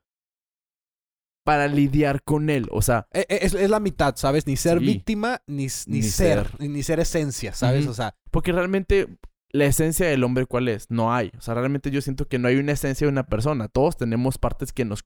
[1.45, 2.67] para lidiar con él.
[2.73, 4.47] O sea, E- e- Es, es la mitad, ¿sabes?
[4.49, 4.85] Ni ser Sí.
[4.87, 6.69] víctima, ni, ni, Ni ser, ser.
[6.69, 7.83] Ni, ser esencia, ¿sabes?
[7.85, 7.93] Ujú.
[7.93, 9.07] O sea, Porque realmente
[9.53, 10.91] la esencia del hombre, ¿cuál es?
[10.91, 11.31] No hay.
[11.39, 13.69] O sea, realmente yo siento que no hay una esencia de una persona.
[13.69, 15.03] Todos tenemos partes que nos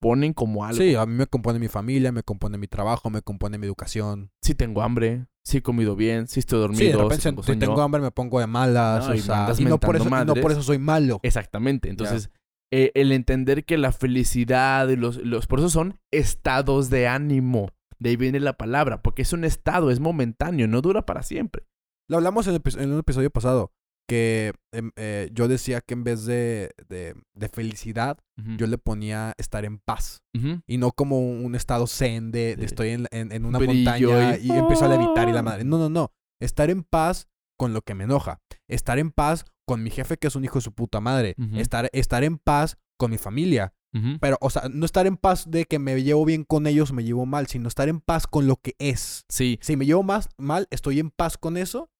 [0.00, 0.80] componen como algo.
[0.80, 4.30] sí, a mí me compone mi familia, me compone mi trabajo, me compone mi educación.
[4.42, 7.42] Si tengo hambre, si he comido bien, si estoy dormido, Sí, de si repente tengo
[7.42, 10.08] si tengo hambre me pongo de malas, No, o y sea, y no por, eso,
[10.08, 11.20] no por eso soy malo.
[11.22, 11.88] Exactamente.
[11.88, 12.30] Entonces,
[12.70, 15.46] eh, el entender que la felicidad y los, los...
[15.46, 17.70] Por eso son estados de ánimo.
[17.98, 19.02] De ahí viene la palabra.
[19.02, 21.64] Porque es un estado, es momentáneo, no dura para siempre.
[22.08, 23.72] Lo hablamos en, el en un episodio pasado,
[24.08, 28.18] que em, eh, yo decía que en vez de, de, de felicidad,
[28.56, 30.22] yo le ponía estar en paz.
[30.66, 34.46] Y no como un estado zen de, estoy en, en- en una Brillo montaña y-
[34.46, 35.64] y, empiezo a levitar y la madre.
[35.64, 36.12] No, no, no.
[36.40, 37.26] Estar en paz
[37.58, 38.40] con lo que me enoja.
[38.68, 41.34] Estar en paz con mi jefe que es un hijo de su puta madre.
[41.58, 43.72] Estar, estar en paz con mi familia.
[44.20, 46.94] Pero, o sea, no estar en paz de que me llevo bien con ellos o
[46.94, 49.24] me llevo mal, sino estar en paz con lo que es.
[49.28, 49.58] Sí.
[49.62, 51.90] Si me llevo más mal, estoy en paz con eso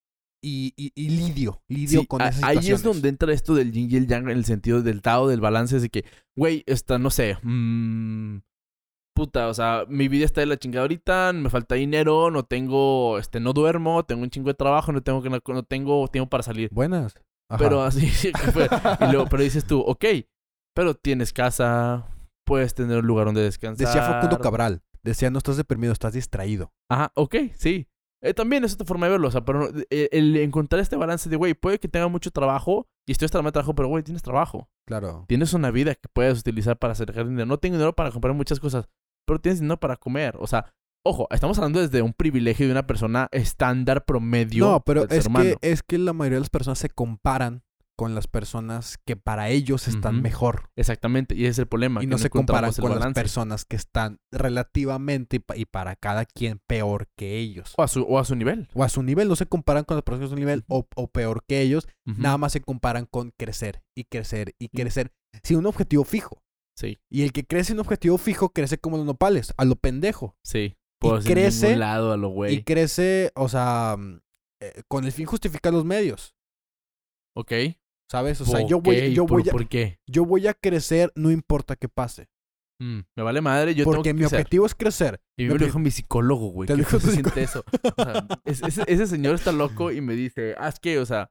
[0.42, 3.88] y, y, y lidio, lidio Sí, con esas ahí es donde entra esto del yin
[3.90, 6.05] y el yang en el sentido del Tao, del balance, de que,
[6.37, 8.38] güey, está, no sé, mm,
[9.14, 13.18] puta, o sea, mi vida está de la chingada ahorita, me falta dinero, no tengo,
[13.18, 16.31] este, no duermo, tengo un chingo de trabajo, no tengo, que- no, no tengo tiempo
[16.31, 16.70] para salir.
[16.72, 17.14] Buenas.
[17.51, 17.59] Ajá.
[17.59, 18.07] Pero así,
[18.53, 18.68] fue.
[19.01, 20.05] y luego, pero dices tú, ok,
[20.74, 22.07] pero tienes casa,
[22.46, 23.87] puedes tener un lugar donde descansar.
[23.88, 26.70] Decía Facundo Cabral, decía, no estás deprimido, estás distraído.
[26.88, 27.88] Ajá, ok, sí.
[28.20, 31.28] Eh, también es otra forma de verlo, o sea, pero eh, el encontrar este balance
[31.28, 34.22] de, güey, puede que tenga mucho trabajo y estoy hasta de trabajo, pero, güey, tienes
[34.22, 34.68] trabajo.
[34.87, 35.24] Claro.
[35.28, 37.46] Tienes una vida que puedes utilizar para hacer dinero.
[37.46, 38.88] No tengo dinero para comprar muchas cosas,
[39.26, 40.37] pero tienes dinero para comer.
[40.40, 40.72] O sea,
[41.07, 44.66] ojo, estamos hablando desde un privilegio de una persona estándar promedio.
[44.66, 45.50] No, pero del ser es humano.
[45.61, 47.62] que, es que la mayoría de las personas se comparan
[47.98, 50.70] con las personas que para ellos están mejor.
[50.76, 52.00] Exactamente, y ese es el problema.
[52.00, 55.96] Y que no se comparan con las personas que están relativamente y pa- y para
[55.96, 57.74] cada quien peor que ellos.
[57.76, 58.68] O a su, o a su nivel.
[58.74, 61.08] O a su nivel, no se comparan con las personas a su nivel o, o
[61.11, 61.88] peor que ellos.
[62.04, 66.42] Nada más se comparan con crecer y crecer y crecer sin un objetivo fijo.
[66.76, 70.37] Sí, Y el que crece sin objetivo fijo crece como los nopales, a lo pendejo.
[70.44, 70.76] sí.
[71.00, 72.64] Por sin crece- lado a lo Y güey.
[72.64, 73.96] crece, o sea,
[74.61, 76.34] eh, con el fin justifica los medios,
[77.37, 77.52] Ok.
[78.11, 78.40] ¿Sabes?
[78.40, 79.99] O sea, yo voy, yo ¿por, voy, a, ¿Por qué?
[80.07, 82.29] yo voy a crecer no importa qué pase.
[82.81, 84.38] Mm, me vale madre, yo tengo porque que mi crecer.
[84.38, 85.21] objetivo es crecer.
[85.37, 86.68] Y me lo dijo mi psicólogo, güey.
[86.68, 87.64] Te que dijo se siente eso.
[87.97, 91.05] O sea, es- ese, ese señor está loco y me dice, ah, es que, o
[91.07, 91.31] sea,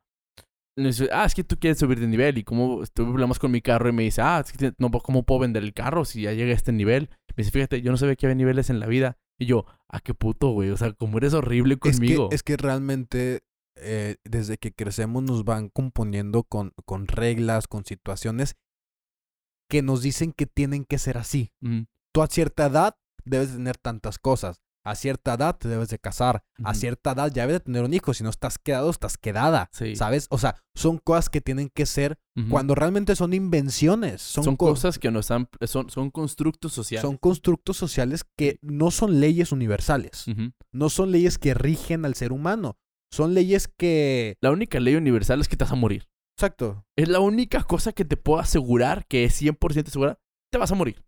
[1.13, 2.37] ah, es que tú quieres subir de nivel.
[2.37, 5.23] Y como tuve problemas con mi carro y me dice, ah, es que no, ¿cómo
[5.23, 7.09] puedo vender el carro si ya llegué a este nivel?
[7.29, 9.17] Me dice, fíjate, yo no sabía que había niveles en la vida.
[9.39, 10.71] Y yo, ah, qué puto, güey.
[10.71, 12.29] O sea, como eres horrible Es que, conmigo.
[12.31, 13.41] es que realmente
[13.79, 18.55] eh, desde que crecemos nos van componiendo con, con reglas, con situaciones
[19.69, 21.51] que nos dicen que tienen que ser así.
[21.61, 21.81] Mm,
[22.13, 24.61] Tú a cierta edad debes tener tantas cosas.
[24.85, 26.45] A cierta edad te debes de casar.
[26.63, 28.13] A cierta edad ya debes de tener un hijo.
[28.13, 29.69] Si no estás quedado, estás quedada.
[29.73, 29.97] Sí.
[29.97, 30.27] ¿Sabes?
[30.29, 32.17] O sea, son cosas que tienen que ser
[32.49, 34.21] cuando realmente son invenciones.
[34.21, 37.01] Son, son co- cosas que nos han, son, son constructos sociales.
[37.01, 40.25] Son constructos sociales que no son leyes universales.
[40.71, 42.77] No son leyes que rigen al ser humano.
[43.11, 44.35] Son leyes que...
[44.41, 46.07] La única ley universal es que te vas a morir.
[46.37, 46.85] Exacto.
[46.97, 50.19] Es la única cosa que te puedo asegurar que es 100% segura,
[50.51, 51.03] te vas a morir.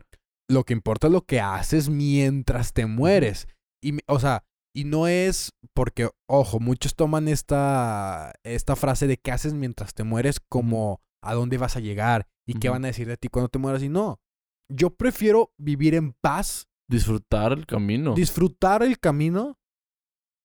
[0.48, 3.46] Lo que importa es lo que haces mientras te mueres.
[3.82, 9.30] Y, o sea, y no es porque, ojo, muchos toman esta, esta frase de qué
[9.32, 13.06] haces mientras te mueres como a dónde vas a llegar y qué van a decir
[13.06, 13.82] de ti cuando te mueras.
[13.82, 14.20] Y no,
[14.68, 18.14] yo prefiero vivir en paz, Disfrutar el camino.
[18.14, 19.58] disfrutar el camino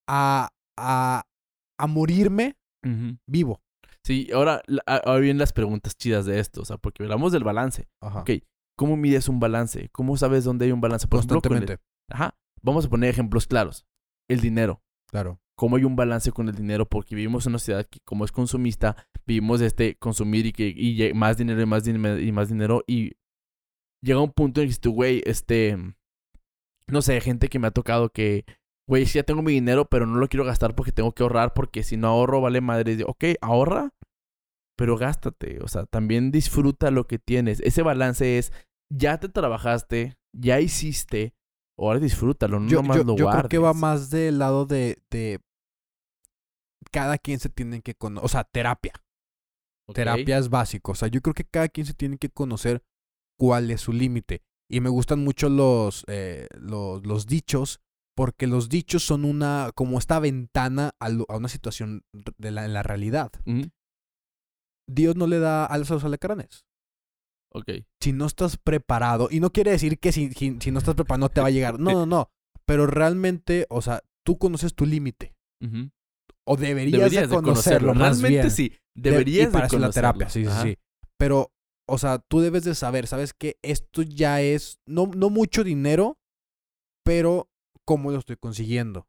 [0.08, 1.24] a, a,
[1.78, 2.58] a morirme
[3.28, 3.62] vivo.
[4.04, 7.88] Sí, ahora, ahora vienen las preguntas chidas de esto, o sea, porque hablamos del balance.
[8.02, 8.22] Ajá.
[8.22, 8.30] Ok,
[8.78, 9.90] ¿cómo mides un balance?
[9.92, 11.08] ¿Cómo sabes dónde hay un balance?
[11.08, 11.84] Por ejemplo, con el- Constantemente.
[12.12, 13.86] Ajá, vamos a poner ejemplos claros.
[14.30, 14.84] El dinero.
[15.10, 15.40] Claro.
[15.58, 16.86] ¿Cómo hay un balance con el dinero?
[16.86, 21.14] Porque vivimos en una sociedad que, como es consumista, vivimos este consumir y que y
[21.14, 22.84] más dinero y más dinero y más dinero.
[22.86, 23.14] Y
[24.04, 25.78] llega un punto en que dices tú, güey, este.
[26.88, 28.46] No sé, gente que me ha tocado que,
[28.88, 31.54] güey, sí ya tengo mi dinero, pero no lo quiero gastar porque tengo que ahorrar,
[31.54, 33.04] porque si no ahorro, vale madre.
[33.06, 33.94] Ok, ahorra,
[34.78, 35.60] pero gástate.
[35.62, 37.60] O sea, también disfruta lo que tienes.
[37.62, 38.52] Ese balance es,
[38.94, 41.34] ya te trabajaste, ya hiciste,
[41.78, 43.82] ahora disfrútalo, no Yo, nomás yo- lo yo creo que va guardes.
[43.82, 45.40] más del lado de, de
[46.92, 48.94] cada quien se tiene que conocer, o sea, terapia.
[49.88, 49.96] Ok.
[49.96, 50.92] Terapia es básico.
[50.94, 52.84] O sea, yo creo que cada quien se tiene que conocer
[53.38, 54.42] cuál es su límite.
[54.70, 57.82] Y me gustan mucho los, eh, los, los dichos,
[58.16, 62.04] porque los dichos son una, como esta ventana a, lo- a una situación
[62.38, 63.32] de la, en la realidad.
[64.88, 66.66] Dios no le da alas a los alacranes.
[67.54, 67.70] Ok.
[68.02, 71.22] Si no estás preparado, y no quiere decir que si, si, si no estás preparado
[71.26, 71.80] no te va a llegar.
[71.80, 72.30] No, no, no.
[72.66, 75.34] Pero realmente, o sea, tú conoces tu límite.
[76.48, 78.52] O deberías, Deberías de conocerlo, más Realmente bien.
[78.52, 78.70] sí.
[78.96, 80.12] De- Deberías y para de eso es la conocerlo.
[80.14, 80.78] terapia, sí, sí, sí.
[81.18, 81.52] Pero,
[81.88, 86.20] o sea, tú debes de saber, ¿sabes que Esto ya es, no, no mucho dinero,
[87.04, 87.50] pero
[87.86, 89.08] cómo lo estoy consiguiendo.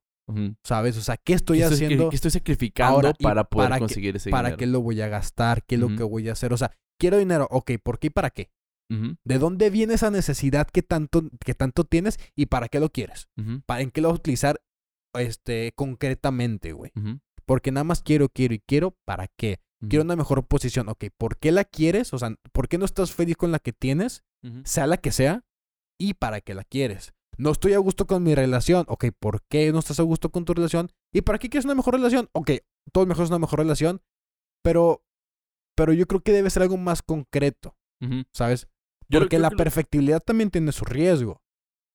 [0.65, 0.97] ¿sabes?
[0.97, 2.11] O sea, ¿qué estoy ¿Qué estoy- haciendo?
[2.11, 4.59] qué estoy sacrificando ahora para poder para conseguir ese ¿Para dinero?
[4.59, 5.63] qué lo voy a gastar?
[5.65, 6.53] ¿Qué es lo que voy a hacer?
[6.53, 8.51] O sea, quiero dinero, ok, ¿por qué y para qué?
[9.25, 13.29] ¿De dónde viene esa necesidad que tanto, que tanto tienes y para qué lo quieres?
[13.67, 14.61] ¿Para en qué lo vas a utilizar
[15.15, 16.91] este, concretamente, güey?
[17.45, 19.61] Porque nada más quiero, quiero y quiero, ¿para qué?
[19.89, 20.89] Quiero una mejor posición.
[20.89, 22.13] Ok, ¿por qué la quieres?
[22.13, 24.25] O sea, ¿por qué no estás feliz con la que tienes?
[24.65, 25.45] Sea la que sea.
[25.99, 27.15] ¿Y para qué la quieres?
[27.39, 28.85] No estoy a gusto con mi relación.
[28.89, 30.91] Ok, ¿por qué no estás a gusto con tu relación?
[31.13, 32.29] ¿Y para qué quieres una mejor relación?
[32.33, 32.51] Ok,
[32.93, 34.01] todo mejor es una mejor relación.
[34.63, 35.05] Pero,
[35.77, 37.77] pero yo creo que debe ser algo más concreto.
[38.33, 38.69] ¿sabes?
[39.11, 41.41] Porque la lo- perfectibilidad también tiene su riesgo.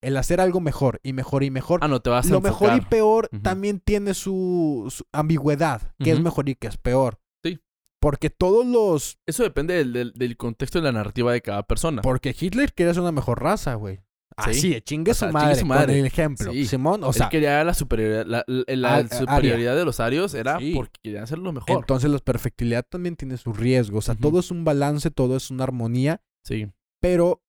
[0.03, 1.79] El hacer algo mejor y mejor y mejor.
[1.83, 5.93] Ah, no, te vas a lo mejor y peor también tiene su, su ambigüedad.
[5.99, 7.19] Que es mejor y que es peor.
[7.45, 7.59] Sí.
[8.01, 12.01] Porque todos los Eso depende del, del, del contexto de la narrativa de cada persona.
[12.01, 13.99] Porque Hitler quería ser una mejor raza, güey.
[14.37, 15.85] Así, de chingue, O sea, su, chingue madre, su madre.
[15.87, 16.51] Con el ejemplo.
[16.53, 16.65] Sí.
[16.65, 20.73] Simón, o Él sea, quería la superioridad, la, superioridad de los arios era Sí.
[20.75, 21.79] porque querían ser lo mejor.
[21.79, 23.99] entonces la perfectibilidad también tiene su riesgo.
[23.99, 26.71] O sea, todo es un balance, todo es una armonía, sí.
[27.01, 27.43] pero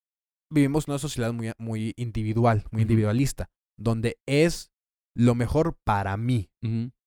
[0.50, 4.70] vivimos una sociedad muy, muy individual, muy individualista, donde es
[5.16, 6.50] lo mejor para mí.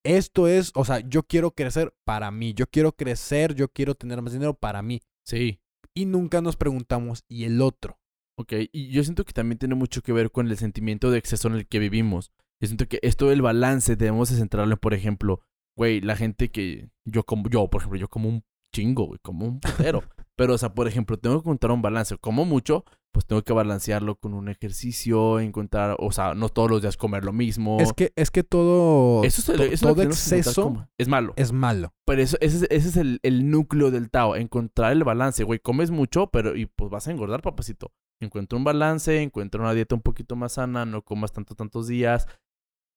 [0.04, 4.22] Esto es, o sea, yo quiero crecer para mí, yo quiero crecer, yo quiero tener
[4.22, 5.02] más dinero para mí.
[5.26, 5.60] Sí.
[5.96, 8.00] Y nunca nos preguntamos, ¿y el otro?
[8.38, 11.48] Ok, y yo siento que también tiene mucho que ver con el sentimiento de exceso
[11.48, 12.32] en el que vivimos.
[12.62, 15.42] Yo siento que esto del balance debemos de centrarlo en, por ejemplo,
[15.78, 18.44] güey, la gente que yo como, yo, por ejemplo, yo como un
[18.74, 20.04] chingo, güey, como un putero.
[20.38, 22.18] Pero, o sea, por ejemplo, tengo que encontrar un balance.
[22.18, 26.82] Como mucho, pues tengo que balancearlo con un ejercicio, encontrar, o sea, no todos los
[26.82, 27.80] días comer lo mismo.
[27.80, 30.02] Es que, es que todo, eso es, to- eso todo
[30.42, 30.62] exceso
[30.98, 31.34] es malo.
[31.38, 31.94] es malo.
[32.06, 35.60] Pero eso, ese, es- ese es el, el núcleo del Tao, encontrar el balance, güey.
[35.60, 37.94] Comes mucho, pero y pues vas a engordar, papacito.
[38.22, 42.28] Encuentra un balance, encuentra una dieta un poquito más sana, no comas tanto, tantos días.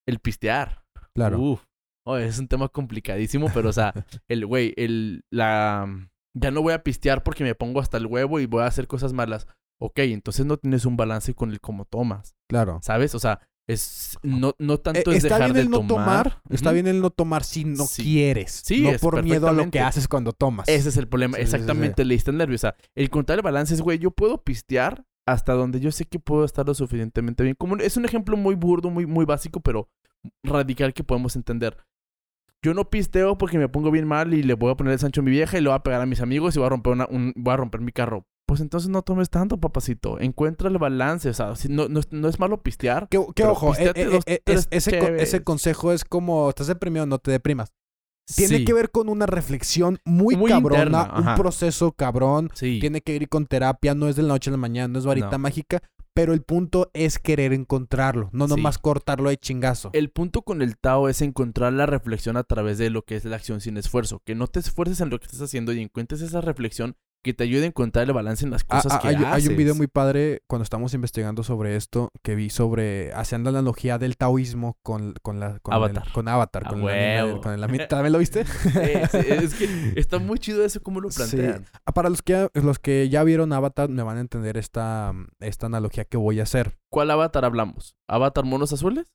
[0.06, 0.84] El pistear.
[1.14, 1.40] Claro.
[1.40, 1.64] Uf.
[2.06, 3.92] Oh, es un tema complicadísimo, pero o sea,
[4.28, 5.86] el güey, el, la...
[6.34, 8.86] Ya no voy a pistear porque me pongo hasta el huevo y voy a hacer
[8.86, 9.46] cosas malas.
[9.80, 12.78] Ok, entonces no tienes un balance con el cómo tomas, Claro.
[12.82, 13.14] ¿sabes?
[13.14, 14.18] O sea, es...
[14.22, 17.00] No, no tanto Eh, es está dejar bien el de no tomar, está bien el
[17.00, 18.02] no tomar si no Sí.
[18.02, 18.62] quieres.
[18.64, 20.68] Sí, no por miedo a lo que haces cuando tomas.
[20.68, 21.36] Ese es el problema.
[21.36, 22.74] Sí, Exactamente, le diste nerviosa.
[22.96, 26.44] El encontrar el balance es, güey, yo puedo pistear hasta donde yo sé que puedo
[26.44, 27.54] estar lo suficientemente bien.
[27.58, 29.88] Como, es un ejemplo muy burdo, muy, muy básico, pero
[30.42, 31.76] radical que podemos entender.
[32.62, 35.20] Yo no pisteo porque me pongo bien mal y le voy a poner el sancho
[35.20, 36.92] a mi vieja y le voy a pegar a mis amigos y voy a romper,
[36.94, 38.24] una, un- voy a romper mi carro.
[38.48, 40.18] Pues entonces no tomes tanto, papacito.
[40.18, 41.28] Encuentra el balance.
[41.28, 43.06] O sea, si no, no, es- no es malo pistear.
[43.10, 47.30] Que, ojo, eh, eh, dos, eh, es- ese, consejo es como, estás deprimido, no te
[47.30, 47.74] deprimas.
[48.34, 52.50] Tiene Sí, que ver con una reflexión muy, Muy cabrona, interna, un proceso cabrón.
[52.54, 52.78] Sí.
[52.80, 55.04] Tiene que ir con terapia, no es de la noche a la mañana, no es
[55.04, 55.38] varita No.
[55.40, 55.82] mágica,
[56.14, 58.54] pero el punto es querer encontrarlo, no Sí.
[58.56, 59.90] nomás cortarlo de chingazo.
[59.92, 63.26] El punto con el Tao es encontrar la reflexión a través de lo que es
[63.26, 64.22] la acción sin esfuerzo.
[64.24, 67.44] Que no te esfuerces en lo que estás haciendo y encuentres esa reflexión que te
[67.44, 69.26] ayude a encontrar el balance en las Ah, cosas ah, que hay, haces.
[69.44, 73.58] hay un video muy padre cuando estamos investigando sobre esto que vi sobre haciendo la
[73.58, 76.04] analogía del taoísmo con, con la con Avatar.
[76.06, 78.44] el- con Avatar, A con, el con el anime- ¿También lo viste?
[79.10, 81.18] Sí, es que está muy chido eso como lo Sí.
[81.18, 81.66] plantean.
[81.84, 85.66] Ah, Para los que los que ya vieron Avatar me van a entender esta, esta
[85.66, 86.78] analogía que voy a hacer.
[86.90, 87.96] ¿Cuál avatar hablamos?
[88.08, 89.12] ¿Avatar monos azules?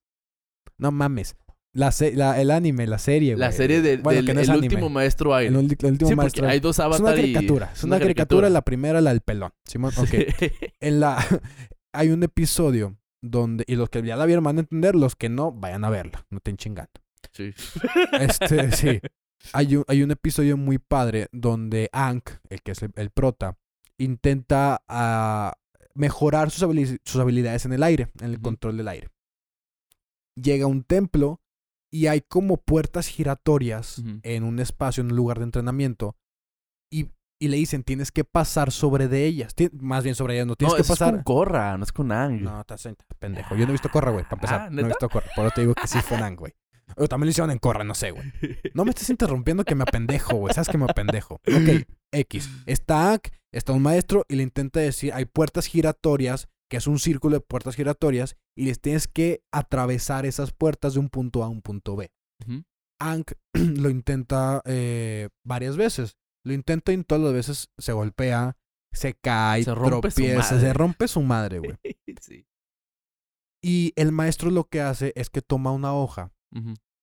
[0.77, 1.35] No mames.
[1.73, 4.67] La, el anime, la serie, La serie de- Bueno, del no el anime.
[4.67, 5.59] último maestro El, aire.
[5.59, 6.47] ul- el último sí, maestro.
[6.47, 7.15] hay dos es una y...
[7.15, 7.71] caricatura.
[7.73, 9.51] Es una caricatura, la primera, la del pelón.
[9.65, 10.13] Simón, ok.
[10.79, 11.17] en la
[11.93, 15.29] hay un episodio donde y los que ya la vieron van a entender, los que
[15.29, 16.91] no vayan a verla, no estén chingando.
[17.31, 17.51] Sí.
[18.19, 18.99] Este, sí.
[19.53, 23.57] Hay un, hay un episodio muy padre donde Ank, el que es el, el prota,
[23.97, 25.57] intenta ah,
[25.95, 29.09] mejorar sus, habili- sus habilidades en el aire, en el control del aire.
[30.35, 31.41] Llega a un templo
[31.93, 34.19] y hay como puertas giratorias Ujú.
[34.23, 36.15] en un espacio, en un lugar de entrenamiento.
[36.91, 39.53] Y, y le dicen, tienes que pasar sobre de ellas.
[39.79, 41.09] Más bien sobre ellas, no tienes no, que pasar.
[41.09, 42.41] es con Corra, no es con Ang.
[42.41, 43.55] No, estás en- pendejo.
[43.55, 44.61] Yo no he visto Corra, güey, para empezar.
[44.61, 45.27] Ah, no he visto Corra.
[45.35, 46.53] Por eso te digo que sí fue Nang, güey.
[46.97, 48.23] O también lo hicieron en Corra, no sé, güey.
[48.73, 50.53] No me estés interrumpiendo que me apendejo, güey.
[50.53, 51.35] ¿Sabes que me apendejo?
[51.35, 52.49] Ok, X.
[52.65, 56.97] Está Ank, está un maestro y le intenta decir, hay puertas giratorias, que es un
[56.97, 61.45] círculo de puertas giratorias, y les tienes que atravesar esas puertas de un punto A
[61.45, 62.11] a un punto B.
[62.99, 66.17] Ank lo intenta eh, varias veces.
[66.43, 68.57] Lo intenta y todas las veces se golpea,
[68.91, 71.77] se cae, Se rompe tropieza, se rompe su madre, güey.
[72.19, 72.47] sí.
[73.63, 76.33] Y el maestro lo que hace es que toma una hoja.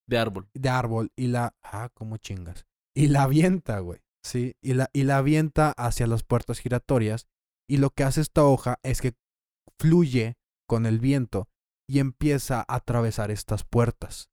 [0.09, 0.49] De árbol.
[0.53, 1.55] de árbol y la...
[1.63, 2.67] Ah, ¿cómo chingas?
[2.93, 4.01] Y la avienta, güey.
[4.25, 7.29] Sí, y la, y la avienta hacia las puertas giratorias.
[7.69, 9.15] Y lo que hace esta hoja es que
[9.81, 10.37] fluye
[10.69, 11.49] con el viento
[11.88, 14.31] y empieza a atravesar estas puertas.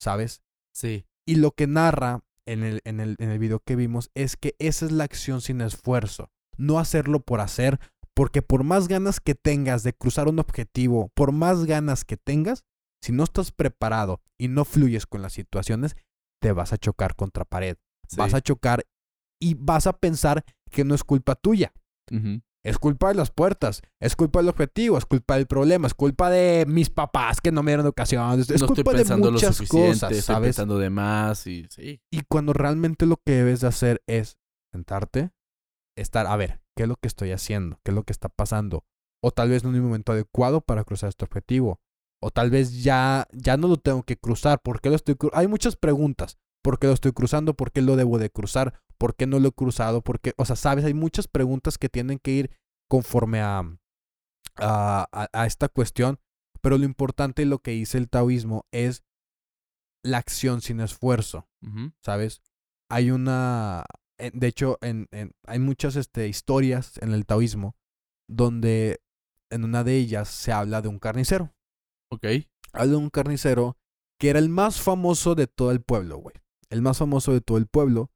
[0.00, 0.42] ¿Sabes?
[0.72, 1.04] Sí.
[1.26, 4.54] Y lo que narra en el, en el, en el video que vimos es que
[4.58, 6.30] esa es la acción sin esfuerzo.
[6.56, 7.78] No hacerlo por hacer,
[8.14, 12.64] porque por más ganas que tengas de cruzar un objetivo, por más ganas que tengas,
[13.02, 15.96] si no estás preparado y no fluyes con las situaciones,
[16.40, 17.76] te vas a chocar contra pared.
[18.08, 18.16] sí.
[18.16, 18.84] Vas a chocar
[19.40, 21.72] y vas a pensar que no es culpa tuya.
[22.10, 22.42] Ujú.
[22.64, 26.30] Es culpa de las puertas, es culpa del objetivo, es culpa del problema, es culpa
[26.30, 29.62] de mis papás que no me dieron educación, es, no estoy culpa de lo muchas
[29.62, 30.48] cosas, estoy ¿sabes?
[30.48, 32.00] pensando de más y sí.
[32.10, 34.38] Y cuando realmente lo que debes de hacer es
[34.72, 35.32] sentarte,
[35.96, 37.80] estar, a ver, ¿qué es lo que estoy haciendo?
[37.84, 38.84] ¿Qué es lo que está pasando?
[39.22, 41.80] O tal vez no es el momento adecuado para cruzar este objetivo.
[42.20, 44.60] O tal vez ya, ya no lo tengo que cruzar.
[44.62, 46.38] ¿Por qué lo estoy Hay muchas preguntas.
[46.62, 47.54] ¿Por qué lo estoy cruzando?
[47.54, 48.81] ¿Por qué lo debo de cruzar?
[49.02, 50.00] ¿Por qué no lo he cruzado?
[50.00, 50.32] ¿Por qué?
[50.36, 52.50] O sea, sabes, hay muchas preguntas que tienen que ir
[52.88, 53.58] conforme a,
[54.56, 56.20] a, a- a esta cuestión.
[56.60, 59.02] Pero lo importante y lo que dice el taoísmo es
[60.04, 61.48] la acción sin esfuerzo.
[62.04, 62.42] ¿sabes?
[62.88, 63.84] Hay una,
[64.18, 67.74] eh, de hecho, en, en- hay muchas este, historias en el taoísmo
[68.28, 69.00] donde
[69.50, 71.52] en una de ellas se habla de un carnicero.
[72.10, 72.24] Ok.
[72.72, 73.76] Habla de un carnicero
[74.20, 76.36] que era el más famoso de todo el pueblo, güey.
[76.70, 78.10] El más famoso de todo el pueblo.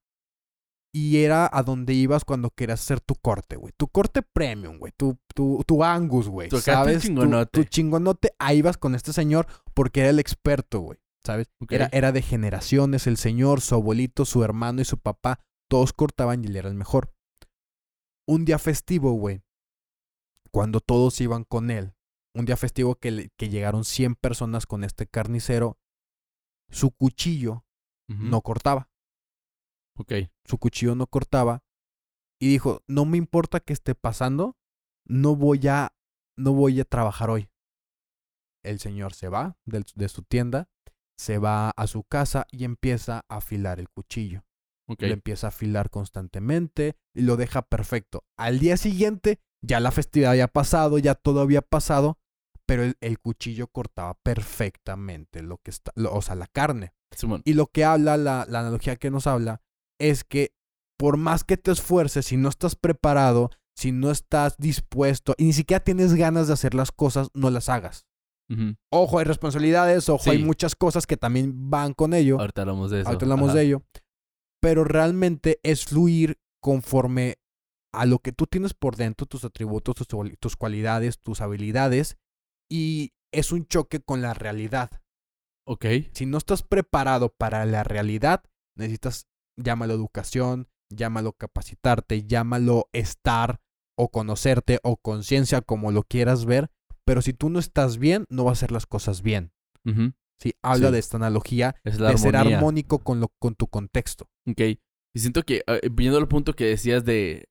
[0.97, 3.75] Y era a donde ibas cuando querías hacer tu corte, güey.
[3.77, 4.95] Tu corte premium, güey.
[4.97, 6.49] Tu, tu, tu Angus, güey.
[6.49, 7.03] Tu ¿Sabes?
[7.03, 7.51] Tu- chingonote.
[7.51, 8.31] Tu, chingonote.
[8.39, 10.99] Ahí ibas con este señor porque era el experto, güey.
[11.23, 11.51] ¿Sabes?
[11.69, 13.07] Era, era de generaciones.
[13.07, 15.41] El señor, su abuelito, su hermano y su papá.
[15.69, 17.13] Todos cortaban y él era el mejor.
[18.27, 19.43] Un día festivo, güey.
[20.51, 21.93] Cuando todos iban con él.
[22.33, 25.79] Un día festivo que, que llegaron 100 personas con este carnicero.
[26.71, 27.67] Su cuchillo
[28.09, 28.89] no cortaba.
[29.97, 30.13] Ok.
[30.45, 31.63] Su cuchillo no cortaba.
[32.41, 34.57] Y dijo, no me importa que esté pasando.
[35.07, 35.95] No voy a,
[36.37, 37.49] no voy a trabajar hoy.
[38.65, 40.69] El señor se va de su tienda.
[41.19, 44.45] Se va a su casa y empieza a afilar el cuchillo.
[44.89, 45.03] Ok.
[45.03, 48.25] Lo empieza a afilar constantemente y lo deja perfecto.
[48.39, 52.19] Al día siguiente, ya la festividad había pasado, ya todo había pasado,
[52.67, 56.93] pero el, el cuchillo cortaba perfectamente lo que está, lo- o sea, la carne.
[57.13, 57.41] Simón.
[57.47, 59.63] Y lo que habla, la, la analogía que nos habla,
[59.99, 60.55] es que
[60.99, 65.53] por más que te esfuerces, si no estás preparado, si no estás dispuesto y ni
[65.53, 68.07] siquiera tienes ganas de hacer las cosas, no las hagas.
[68.91, 72.39] Ojo, hay responsabilidades, ojo, hay muchas cosas que también van con ello.
[72.41, 73.09] Ahorita hablamos de eso.
[73.09, 73.59] Ahorita hablamos Ajá.
[73.59, 73.83] de ello.
[74.61, 77.39] Pero realmente es fluir conforme
[77.93, 80.07] a lo que tú tienes por dentro, tus atributos, tus,
[80.39, 82.19] tus cualidades, tus habilidades.
[82.71, 84.91] Y es un choque con la realidad.
[85.67, 85.87] Ok.
[86.13, 88.45] Si no estás preparado para la realidad,
[88.77, 89.27] necesitas,
[89.57, 93.61] llámalo educación, llámalo capacitarte, llámalo estar
[93.99, 96.71] o conocerte o conciencia, como lo quieras ver.
[97.05, 99.53] Pero si tú no estás bien, no vas a hacer las cosas bien.
[99.85, 100.13] Ujú.
[100.41, 100.93] Sí, habla Sí.
[100.95, 104.29] de esta analogía Es la de ser armónico con, lo, con tu contexto.
[104.47, 104.61] Ok.
[105.15, 107.49] Y siento que, eh, viendo el punto que decías de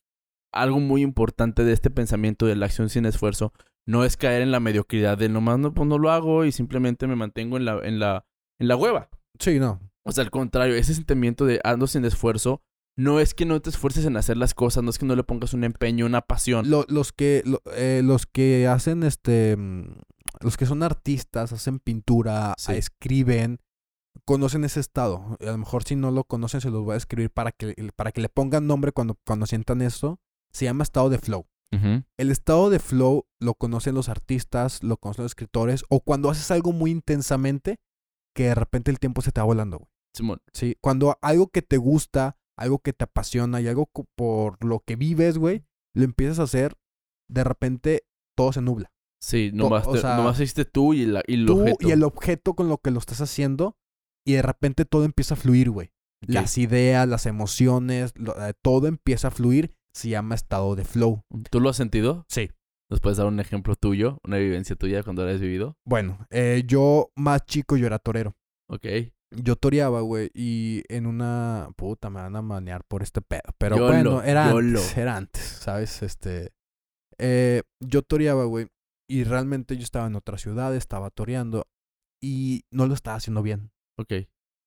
[0.54, 3.54] algo muy importante de este pensamiento de la acción sin esfuerzo,
[3.88, 7.08] no es caer en la mediocridad de nomás no, pues no lo hago y simplemente
[7.08, 8.26] me mantengo en la, en la,
[8.60, 9.10] en la hueva.
[9.40, 9.80] Sí, no.
[10.06, 12.62] O sea, al contrario, ese sentimiento de ando sin esfuerzo
[12.98, 15.24] no es que no te esfuerces en hacer las cosas, no es que no le
[15.24, 16.70] pongas un empeño, una pasión.
[16.70, 19.88] Lo- los que lo- eh, los que hacen este mm,
[20.42, 22.74] los que son artistas, hacen pintura, Sí.
[22.74, 23.60] escriben,
[24.26, 25.38] conocen ese estado.
[25.42, 28.12] A lo mejor si no lo conocen se los voy a escribir para que para
[28.12, 30.20] que le pongan nombre cuando cuando sientan esto.
[30.54, 31.48] Se llama estado de flow.
[32.18, 36.50] El estado de flow lo conocen los artistas, lo conocen los escritores o cuando haces
[36.52, 37.76] algo muy intensamente
[38.34, 39.90] que de repente el tiempo se te va volando, güey.
[40.16, 40.42] Simón.
[40.54, 44.96] Sí, cuando algo que te gusta, algo que te apasiona y algo por lo que
[44.96, 46.76] vives, güey, lo empiezas a hacer,
[47.30, 48.06] de repente
[48.38, 48.92] todo se nubla.
[49.22, 51.88] Sí, nomás, o sea, nomás hiciste tú y, la, y el Tú objeto.
[51.88, 53.76] y el objeto con lo que lo estás haciendo
[54.26, 55.92] y de repente todo empieza a fluir, güey.
[56.28, 61.22] Las ideas, las emociones, lo- eh, todo empieza a fluir, se llama estado de flow.
[61.52, 62.26] ¿Tú lo has sentido?
[62.30, 62.50] Sí.
[62.90, 64.20] ¿Nos puedes dar un ejemplo tuyo?
[64.24, 65.76] ¿Una vivencia tuya cuando lo has vivido?
[65.86, 68.36] Bueno, eh, yo más chico yo era torero.
[68.70, 68.86] Ok.
[69.42, 71.70] Yo toreaba, güey, y en una...
[71.76, 73.42] Puta, me van a manear por este pedo.
[73.58, 74.80] Pero Yolo, bueno, era yolo.
[74.80, 76.02] antes, era antes, ¿sabes?
[76.04, 76.52] Este...
[77.18, 78.68] eh, yo toreaba, güey,
[79.10, 81.68] y realmente yo estaba en otra ciudad, estaba toreando,
[82.24, 83.72] y no lo estaba haciendo bien.
[84.00, 84.14] Ok.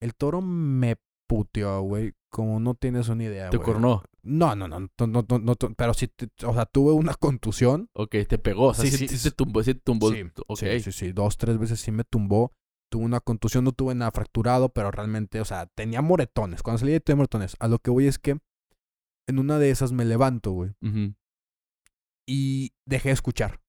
[0.01, 0.97] El toro me
[1.29, 3.66] puteó, güey, como no tienes una idea, ¿Te güey.
[3.66, 4.03] cornó?
[4.23, 7.89] No, no, no, no, no, pero sí, te- o sea, tuve una contusión.
[7.95, 8.69] Ok, te pegó.
[8.69, 10.11] O sea, Sí, sí, sí, te tumbó, sí te tumbó.
[10.12, 12.53] Sí, sí, sí, dos, tres veces sí me tumbó.
[12.91, 16.62] Tuve una contusión, no tuve nada fracturado, pero realmente, o sea, tenía moretones.
[16.62, 17.57] Cuando salí tenía moretones.
[17.61, 18.39] A lo que voy es que
[19.28, 20.72] en una de esas me levanto, güey,
[22.26, 23.61] y dejé de escuchar.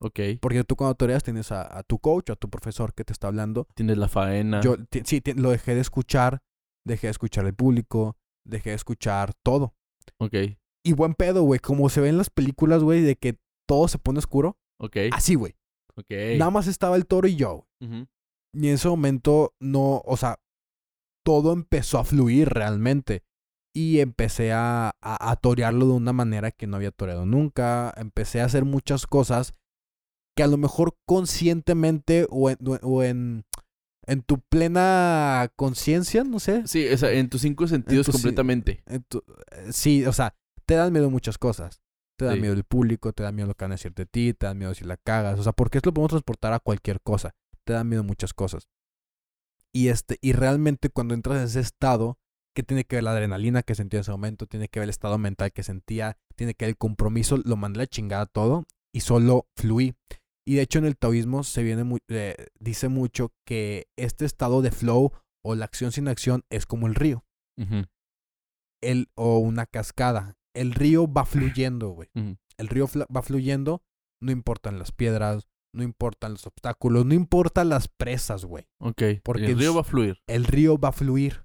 [0.00, 0.18] Ok.
[0.40, 3.28] Porque tú cuando toreas tienes a, a tu coach, a tu profesor que te está
[3.28, 3.68] hablando.
[3.74, 4.60] Tienes la faena.
[4.60, 6.42] Yo sí, lo dejé de escuchar,
[6.84, 9.74] dejé de escuchar el público, dejé de escuchar todo.
[10.18, 10.34] Ok.
[10.84, 13.38] Y buen pedo, güey, como se ve en las películas, güey, de que
[13.68, 14.58] todo se pone oscuro.
[14.80, 14.96] Ok.
[15.12, 15.54] Así, güey.
[15.94, 16.10] Ok.
[16.38, 17.68] Nada más estaba el toro y yo.
[17.80, 18.08] Ujú.
[18.54, 20.38] Y en ese momento no, o sea,
[21.24, 23.22] todo empezó a fluir realmente.
[23.74, 27.92] Y empecé a, a, a torearlo de una manera que no había toreado nunca.
[27.96, 29.54] Empecé a hacer muchas cosas
[30.36, 33.44] que a lo mejor conscientemente o en, o en,
[34.06, 36.66] en tu plena conciencia, no sé.
[36.66, 38.82] Sí, o sea, en tus cinco sentidos completamente.
[39.08, 40.34] tu- eh, sí, o sea,
[40.66, 41.80] te dan miedo muchas cosas.
[42.18, 42.40] Te da Sí.
[42.40, 44.52] miedo el público, te da miedo lo que van a decir de ti, te da
[44.54, 45.38] miedo si la cagas.
[45.38, 47.34] O sea, porque esto lo podemos transportar a cualquier cosa.
[47.66, 48.68] Te da miedo muchas cosas.
[49.72, 52.18] Y este, y realmente cuando entras en ese estado,
[52.54, 54.90] que tiene que ver la adrenalina que sentía en ese momento, tiene que ver el
[54.90, 58.64] estado mental que sentía, tiene que ver el compromiso, lo mandé a la chingada todo
[58.92, 59.94] y solo fluí.
[60.46, 64.72] Y de hecho en el taoísmo se viene eh, dice mucho que este estado de
[64.72, 67.24] flow o la acción sin acción es como el río
[68.82, 70.36] el, o una cascada.
[70.54, 72.08] El río va fluyendo, güey.
[72.14, 73.82] El río va fluyendo,
[74.20, 78.66] no importan las piedras, no importan los obstáculos, no importan las presas, güey.
[78.80, 79.02] Ok.
[79.22, 80.18] Porque el río va a fluir.
[80.26, 81.44] El río va a fluir.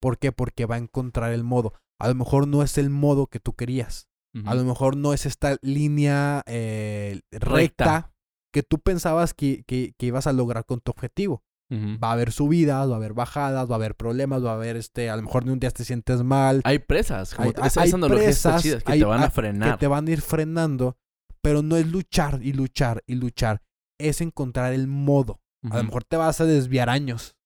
[0.00, 0.32] ¿Por qué?
[0.32, 1.74] Porque va a encontrar el modo.
[2.00, 4.08] A lo mejor no es el modo que tú querías.
[4.46, 8.12] A lo mejor no es esta línea eh, recta, Recta.
[8.52, 11.42] que tú pensabas que, que- que ibas a lograr con tu objetivo.
[11.72, 14.74] Va a haber subidas, va a haber bajadas, va a haber problemas, va a haber
[14.76, 17.32] este, a lo mejor de un día te sientes mal, Hay presas.
[17.34, 19.72] Como Hay- te- esa, hay presas, que hay- te van a frenar.
[19.72, 20.96] que te van a ir frenando,
[21.42, 23.62] pero no es luchar y luchar y luchar,
[23.98, 25.40] es encontrar el modo.
[25.70, 27.36] A lo mejor te vas a desviar años,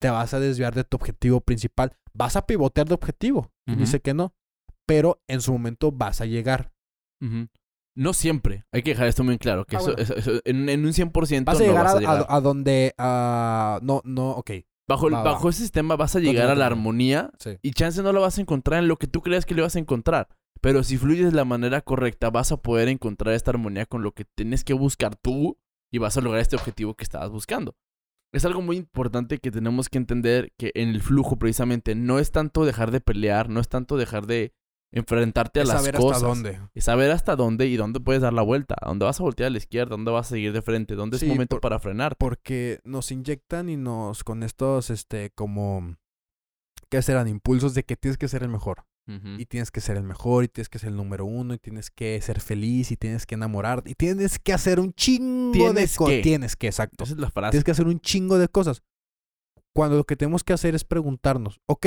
[0.00, 3.78] te vas a desviar de tu objetivo principal, vas a pivotear de objetivo, Ujú.
[3.78, 4.34] dice que no,
[4.86, 6.72] pero en su momento vas a llegar.
[7.94, 8.64] No siempre.
[8.72, 9.64] Hay que dejar esto muy claro.
[9.66, 10.02] Que Ah, eso, bueno.
[10.02, 12.26] eso- eso- en, en un 100% Vas a no llegar, vas a, llegar.
[12.28, 14.50] a- a donde, no, no, ok,
[14.88, 15.32] bajo, el- va, va.
[15.32, 17.58] bajo ese sistema vas a llegar a la armonía sí.
[17.62, 19.76] y chance no lo vas a encontrar en lo que tú creas que le vas
[19.76, 20.28] a encontrar.
[20.62, 24.12] Pero si fluyes de la manera correcta, vas a poder encontrar esta armonía con lo
[24.12, 25.58] que tienes que buscar tú
[25.92, 27.74] y vas a lograr este objetivo que estabas buscando.
[28.32, 32.30] Es algo muy importante que tenemos que entender que en el flujo precisamente no es
[32.30, 34.54] tanto dejar de pelear, no es tanto dejar de
[34.94, 36.16] enfrentarte a Es las saber cosas.
[36.18, 36.60] hasta dónde.
[36.74, 39.48] Es saber hasta dónde y dónde puedes dar la vuelta, a dónde vas a voltear
[39.48, 41.78] a la izquierda, dónde vas a seguir de frente, dónde Sí, es momento por- para
[41.80, 42.16] frenar.
[42.16, 45.96] Porque nos inyectan y nos, con estos, este, como,
[46.88, 47.26] ¿qué serán?
[47.28, 48.84] Impulsos de que tienes que ser el mejor.
[49.38, 51.90] Y tienes que ser el mejor y tienes que ser el número uno y tienes
[51.90, 55.96] que ser feliz y tienes que enamorarte y tienes que hacer un chingo de Tienes
[55.96, 56.14] cosas.
[56.14, 56.22] que.
[56.22, 57.04] Tienes que, exacto.
[57.04, 57.50] Esa es la frase.
[57.52, 58.82] Tienes que hacer un chingo de cosas.
[59.74, 61.86] Cuando lo que tenemos que hacer es preguntarnos, ok,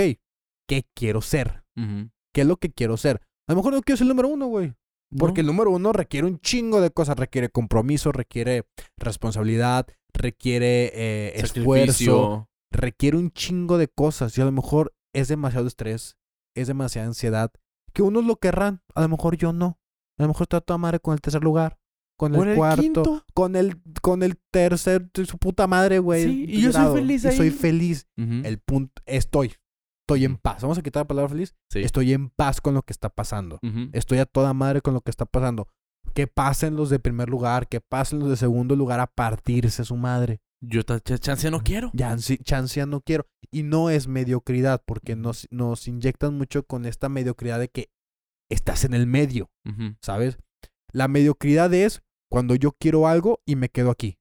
[0.67, 1.63] ¿qué quiero ser?
[1.77, 2.09] Ujú.
[2.33, 3.21] ¿Qué es lo que quiero ser?
[3.47, 4.73] A lo mejor no quiero ser el número uno, güey.
[5.17, 7.17] Porque el número uno requiere un chingo de cosas.
[7.17, 8.65] Requiere compromiso, requiere
[8.97, 15.67] responsabilidad, requiere eh, esfuerzo, requiere un chingo de cosas y a lo mejor es demasiado
[15.67, 16.17] estrés,
[16.55, 17.51] es demasiada ansiedad,
[17.93, 19.79] que unos lo querrán, a lo mejor yo no.
[20.17, 21.77] A lo mejor está toda madre con el tercer lugar,
[22.17, 23.25] con el, el cuarto, quinto.
[23.33, 26.23] con el con el tercer su puta madre, güey.
[26.23, 27.51] Sí, y yo soy feliz y soy ahí.
[27.51, 28.07] feliz.
[28.15, 29.53] El punto estoy
[30.05, 30.61] estoy en paz.
[30.61, 31.55] Vamos a quitar la palabra feliz.
[31.71, 31.79] Sí.
[31.79, 33.59] Estoy en paz con lo que está pasando.
[33.91, 35.67] Estoy a toda madre con lo que está pasando.
[36.13, 39.97] Que pasen los de primer lugar, que pasen los de segundo lugar a partirse su
[39.97, 40.41] madre.
[40.67, 41.91] Yo ta- ch- chance no quiero.
[42.43, 43.25] Chance no quiero.
[43.51, 47.89] Y no es mediocridad, porque nos, nos inyectan mucho con esta mediocridad de que
[48.49, 49.49] estás en el medio.
[50.01, 50.37] ¿sabes?
[50.91, 52.01] La mediocridad es
[52.31, 54.17] cuando yo quiero algo y me quedo aquí.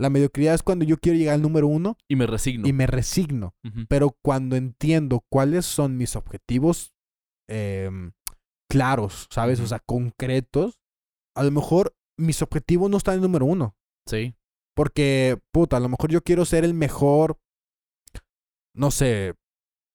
[0.00, 2.68] La mediocridad es cuando yo quiero llegar al número uno Y me resigno.
[2.68, 3.54] y me resigno.
[3.88, 6.92] Pero cuando entiendo cuáles son mis objetivos
[7.48, 8.12] em,
[8.70, 9.58] claros, ¿sabes?
[9.60, 10.78] O sea, concretos,
[11.36, 13.76] a lo mejor mis objetivos no están en el número uno.
[14.06, 14.34] Sí.
[14.78, 17.36] Porque, puta, a lo mejor yo quiero ser el mejor,
[18.76, 19.34] no sé,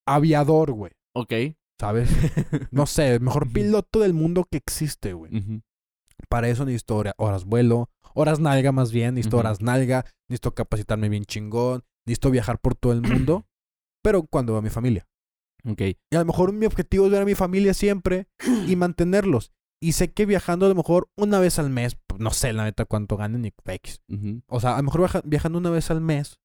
[0.05, 0.91] aviador, güey.
[1.15, 1.33] Ok.
[1.79, 2.09] ¿Sabes?
[2.71, 5.31] No sé, el mejor piloto del mundo que existe, güey.
[6.27, 9.45] Para eso necesito hora- horas vuelo, horas nalga más bien, necesito Ujú.
[9.47, 13.45] horas nalga, necesito capacitarme bien chingón, necesito viajar por todo el mundo,
[14.03, 15.07] pero cuando veo a mi familia.
[15.65, 15.79] Ok.
[16.11, 18.27] Y a lo mejor mi objetivo es ver a mi familia siempre
[18.67, 19.53] y mantenerlos.
[19.81, 22.85] Y sé que viajando a lo mejor una vez al mes, no sé la neta
[22.85, 24.01] cuánto ganen ni X.
[24.47, 26.39] O sea, a lo mejor viaja- viajando una vez al mes,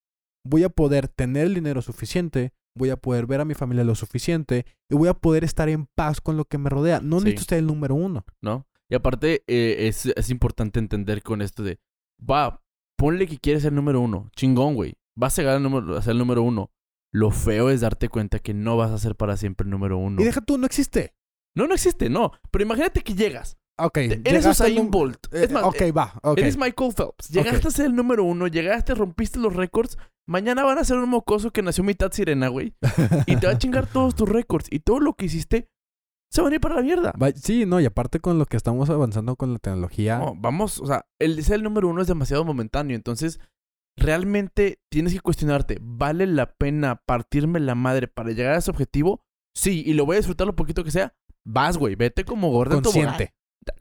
[0.45, 3.95] voy a poder tener el dinero suficiente, voy a poder ver a mi familia lo
[3.95, 7.01] suficiente y voy a poder estar en paz con lo que me rodea.
[7.01, 7.25] No Sí.
[7.27, 8.25] necesito ser el número uno.
[8.43, 8.67] ¿No?
[8.91, 11.79] Y aparte, eh, es, es importante entender con esto de,
[12.19, 12.63] va,
[12.97, 14.31] ponle que quieres ser el número uno.
[14.35, 14.95] Chingón, güey.
[15.17, 16.71] Vas a llegar al número, a ser el número uno.
[17.13, 20.21] Lo feo es darte cuenta que no vas a ser para siempre el número uno.
[20.23, 21.15] Y deja tú, no existe.
[21.57, 22.33] No, no existe, no.
[22.51, 23.59] Pero imagínate que llegas.
[23.79, 25.33] Ok, Eres Usain Bolt.
[25.33, 26.39] eh, es más, ok, eh, va, ok.
[26.39, 27.29] Eres Michael Phelps.
[27.31, 29.97] Llegaste a ser el número uno, llegaste, rompiste los récords.
[30.27, 32.75] Mañana van a ser un mocoso que nació mitad sirena, güey.
[33.27, 34.67] Y te va a chingar todos tus récords.
[34.71, 35.69] Y todo lo que hiciste
[36.31, 37.15] se va a ir para la mierda.
[37.37, 40.87] Sí, no, y aparte con lo que estamos avanzando con la tecnología, No, vamos, o
[40.87, 42.95] sea, el ser el número uno es demasiado momentáneo.
[42.97, 43.41] Entonces,
[43.97, 49.23] realmente tienes que cuestionarte, ¿vale la pena partirme la madre para llegar a ese objetivo?
[49.55, 51.15] Sí, y lo voy a disfrutar lo poquito que sea.
[51.45, 52.83] Vas, güey, vete como tobogán.
[52.83, 53.35] consciente.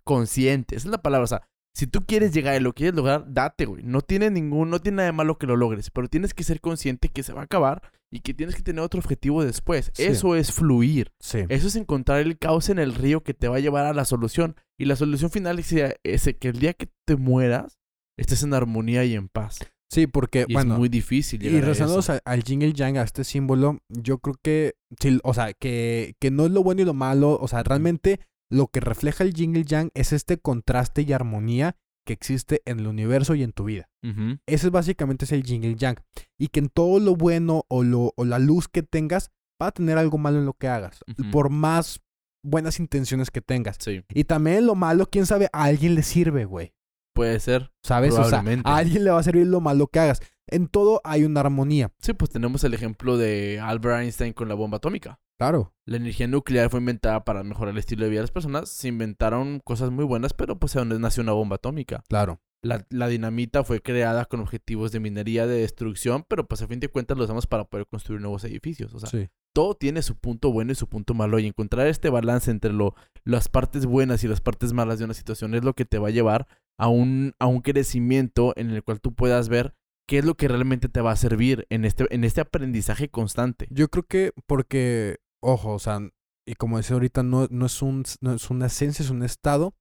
[0.04, 1.24] Consciente, esa es la palabra.
[1.24, 1.42] O sea,
[1.78, 3.84] si tú quieres llegar y lo quieres lograr, date, güey.
[3.84, 6.60] No tiene ningún, no tiene nada de malo que lo logres, pero tienes que ser
[6.60, 9.92] consciente que se va a acabar y que tienes que tener otro objetivo después.
[9.94, 10.04] Sí.
[10.04, 11.12] Eso es fluir.
[11.20, 11.46] Sí.
[11.50, 14.06] Eso es encontrar el caos en el río que te va a llevar a la
[14.06, 14.56] solución.
[14.80, 15.72] Y la solución final es
[16.04, 17.78] ese, que el día que te mueras,
[18.18, 19.60] estés en armonía y en paz.
[19.90, 23.04] Sí, porque, Y bueno, es muy difícil y al, al yin y el yang, a
[23.04, 26.86] este símbolo, yo creo que, sí, o sea, que, que no es lo bueno y
[26.86, 28.20] lo malo, o sea, realmente
[28.50, 31.76] lo que refleja el el yang es este contraste y armonía
[32.06, 33.90] que existe en el universo y en tu vida.
[34.04, 34.38] Ujú.
[34.46, 35.98] Ese es básicamente es el el yang.
[36.40, 39.30] Y que en todo lo bueno o, lo, o la luz que tengas,
[39.62, 41.00] va a tener algo malo en lo que hagas.
[41.32, 42.00] Por más
[42.44, 43.76] buenas intenciones que tengas.
[43.80, 46.74] Sí, Y también lo malo, quién sabe, a alguien le sirve, güey.
[47.14, 47.72] puede ser.
[47.84, 48.14] ¿Sabes?
[48.14, 48.70] O sea, Probablemente.
[48.70, 50.22] a alguien le va a servir lo malo que hagas.
[50.48, 51.92] En todo hay una armonía.
[52.00, 55.20] Sí, pues tenemos el ejemplo de Albert Einstein con la bomba atómica.
[55.38, 55.74] Claro.
[55.86, 58.70] La energía nuclear fue inventada para mejorar el estilo de vida de las personas.
[58.70, 62.04] Se inventaron cosas muy buenas, pero pues de donde nació una bomba atómica.
[62.10, 62.42] Claro.
[62.64, 66.80] La, la dinamita fue creada con objetivos de minería, de destrucción, pero pues a fin
[66.80, 68.94] de cuentas lo usamos para poder construir nuevos edificios.
[68.96, 69.30] O sea, Sí.
[69.54, 71.38] todo tiene su punto bueno y su punto malo.
[71.38, 75.14] Y encontrar este balance entre lo, las partes buenas y las partes malas de una
[75.14, 76.48] situación es lo que te va a llevar
[76.80, 79.76] a un, a un crecimiento en el cual tú puedas ver
[80.08, 83.68] qué es lo que realmente te va a servir en este, en este aprendizaje constante.
[83.70, 85.18] Yo creo que porque,
[85.48, 86.00] ojo, o sea,
[86.46, 89.76] y como decía ahorita, no, no, es un, no es una esencia, es un estado,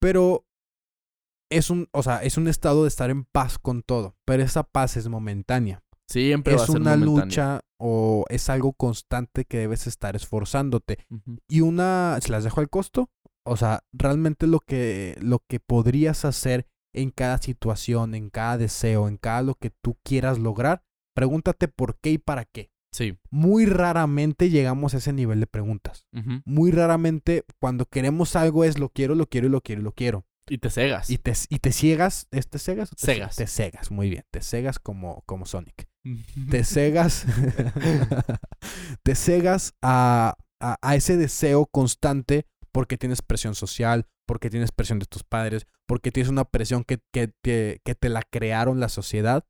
[0.00, 0.46] pero
[1.50, 4.62] es un, o sea, es un estado de estar en paz con todo, pero esa
[4.62, 5.82] paz es momentánea.
[6.08, 11.04] Siempre va a es ser una lucha o es algo constante que debes estar esforzándote.
[11.48, 13.10] Y una, se las dejo al costo,
[13.44, 19.08] o sea, realmente lo que, lo que podrías hacer en cada situación, en cada deseo,
[19.08, 20.82] en cada lo que tú quieras lograr,
[21.14, 22.70] pregúntate por qué y para qué.
[22.96, 23.18] Sí.
[23.28, 26.06] Muy raramente llegamos a ese nivel de preguntas.
[26.46, 29.92] Muy raramente cuando queremos algo es lo quiero, lo quiero y lo quiero y lo
[29.92, 30.24] quiero.
[30.48, 31.10] Y te cegas.
[31.10, 32.88] Y te, y te ciegas, ¿es te cegas?
[32.90, 33.36] te Cegas.
[33.36, 34.24] Te cegas, muy bien.
[34.30, 35.88] Te cegas como, como Sonic.
[36.50, 37.26] Te cegas,
[39.02, 45.00] te cegas a, a, a ese deseo constante porque tienes presión social, porque tienes presión
[45.00, 49.44] de tus padres, porque tienes una presión que, que, que te la crearon la sociedad.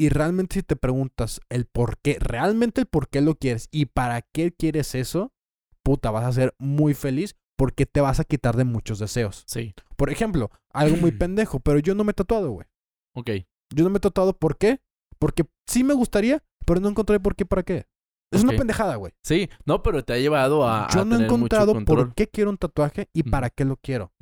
[0.00, 3.84] Y realmente si te preguntas el por qué, realmente el por qué lo quieres y
[3.84, 5.34] para qué quieres eso,
[5.82, 9.44] puta, vas a ser muy feliz porque te vas a quitar de muchos deseos.
[9.46, 9.74] Sí.
[9.98, 12.66] Por ejemplo, algo muy pendejo, pero yo no me he tatuado, güey.
[13.14, 13.30] Ok.
[13.74, 14.80] Yo no me he tatuado, ¿por qué?
[15.18, 17.86] Porque sí me gustaría, pero no encontré por qué, para qué.
[18.32, 19.12] Es una pendejada, güey.
[19.22, 19.50] Sí.
[19.66, 20.88] No, pero te ha llevado a.
[20.94, 23.76] Yo a no he tener encontrado por qué quiero un tatuaje y para qué lo
[23.76, 24.14] quiero.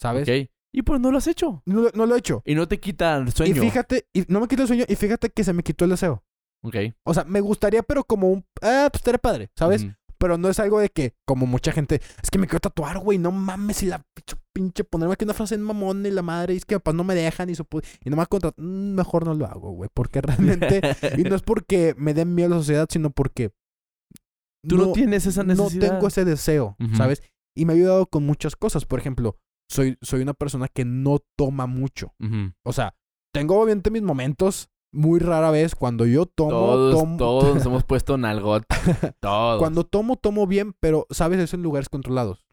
[0.00, 0.28] ¿sabes?
[0.28, 0.50] Ok.
[0.76, 1.62] Y pues no lo has hecho.
[1.66, 2.42] No, lo- no lo he hecho.
[2.44, 3.62] Y no te quita el Y sueño.
[3.62, 6.24] fíjate, y no me quito el sueño y fíjate que se me quitó el deseo.
[6.64, 6.74] Ok.
[7.04, 8.44] O sea, me gustaría, pero como un...
[8.60, 9.86] Ah, pues estaría padre, ¿sabes?
[10.18, 13.18] Pero no es algo de que, como mucha gente, es que me quiero tatuar, güey,
[13.18, 16.54] no mames, y la pinche, pinche ponerme aquí una frase en mamón y la madre,
[16.54, 17.66] y es que papás no me dejan y, su
[18.04, 18.58] y no me contratar.
[18.64, 20.80] mejor no lo hago, güey, porque realmente,
[21.18, 23.50] y no es porque me den miedo a la sociedad, sino porque
[24.66, 25.90] Tú no, tienes esa no necesidad.
[25.92, 26.76] tengo ese deseo.
[26.96, 27.22] ¿sabes?
[27.54, 28.86] Y me ha ayudado con muchas cosas.
[28.86, 29.36] Por ejemplo,
[29.68, 32.14] soy, soy una persona que no toma mucho.
[32.62, 32.94] O sea,
[33.32, 37.16] tengo obviamente mis momentos, muy rara vez, cuando yo tomo, Todos, tomo.
[37.16, 38.64] todos nos hemos puesto nalgot.
[39.20, 39.58] Todos.
[39.58, 41.40] Cuando tomo, tomo bien, pero, ¿sabes?
[41.40, 42.46] Es en lugares controlados.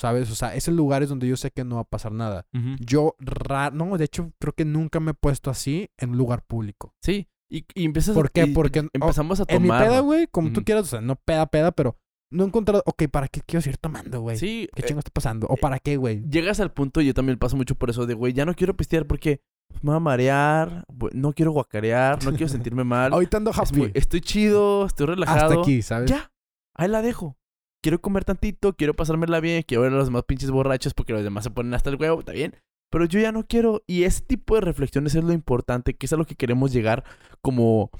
[0.00, 0.30] ¿Sabes?
[0.30, 2.46] O sea, es en lugares donde yo sé que no va a pasar nada.
[2.80, 6.44] Yo, ra no, de hecho, creo que nunca me he puesto así en un lugar
[6.44, 6.94] público.
[7.02, 7.28] Sí.
[7.48, 8.44] Y, y empiezas ¿Por a, qué?
[8.44, 9.84] y- Porque, y empezamos a En mi tomar.
[9.86, 11.96] peda, güey, como tú quieras, o sea, no peda, peda, pero
[12.32, 14.36] no he encontrado, ok, ¿para qué quiero seguir tomando, güey?
[14.36, 14.68] Sí.
[14.74, 15.46] ¿Qué eh, chingo está pasando?
[15.48, 16.22] ¿O para qué, güey?
[16.28, 18.76] llegas al punto, y yo también paso mucho por eso de, güey, ya no quiero
[18.76, 19.40] pistear porque
[19.80, 23.12] me va a marear, no quiero guacarear, no quiero sentirme mal.
[23.12, 23.90] Ahorita ando estoy, happy.
[23.94, 25.50] estoy chido, estoy relajado.
[25.50, 26.10] Hasta aquí, ¿sabes?
[26.10, 26.32] Ya,
[26.74, 27.36] ahí la dejo.
[27.82, 31.24] Quiero comer tantito, quiero pasármela bien, quiero ver a los demás pinches borrachos porque los
[31.24, 32.56] demás se ponen hasta el huevo, está bien.
[32.90, 33.82] Pero yo ya no quiero.
[33.86, 37.04] Y ese tipo de reflexiones es lo importante, que es a lo que queremos llegar
[37.40, 37.90] como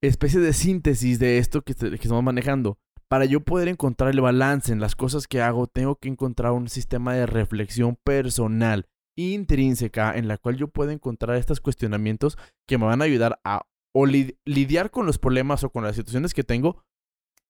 [0.00, 2.78] especie de síntesis de esto que, que estamos manejando.
[3.08, 6.68] Para yo poder encontrar el balance en las cosas que hago, tengo que encontrar un
[6.68, 8.86] sistema de reflexión personal,
[9.16, 12.36] intrínseca, en la cual yo pueda encontrar estos cuestionamientos
[12.68, 13.62] que me van a ayudar a
[13.94, 16.82] o li- lidiar con los problemas o con las situaciones que tengo,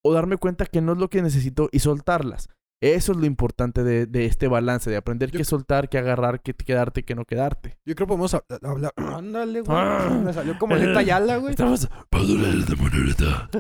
[0.05, 2.49] o darme cuenta que no es lo que necesito y soltarlas.
[2.83, 6.43] Eso es lo importante de, de este balance, de aprender Yo- qué soltar, qué agarrar,
[6.43, 7.79] qué quedarte, qué no quedarte.
[7.87, 8.93] Yo creo que podemos hab- hablar.
[8.97, 9.77] Ándale, güey.
[9.79, 10.21] Ah.
[10.23, 11.53] Me salió como Leta Yala, güey.
[11.53, 11.89] Estamos...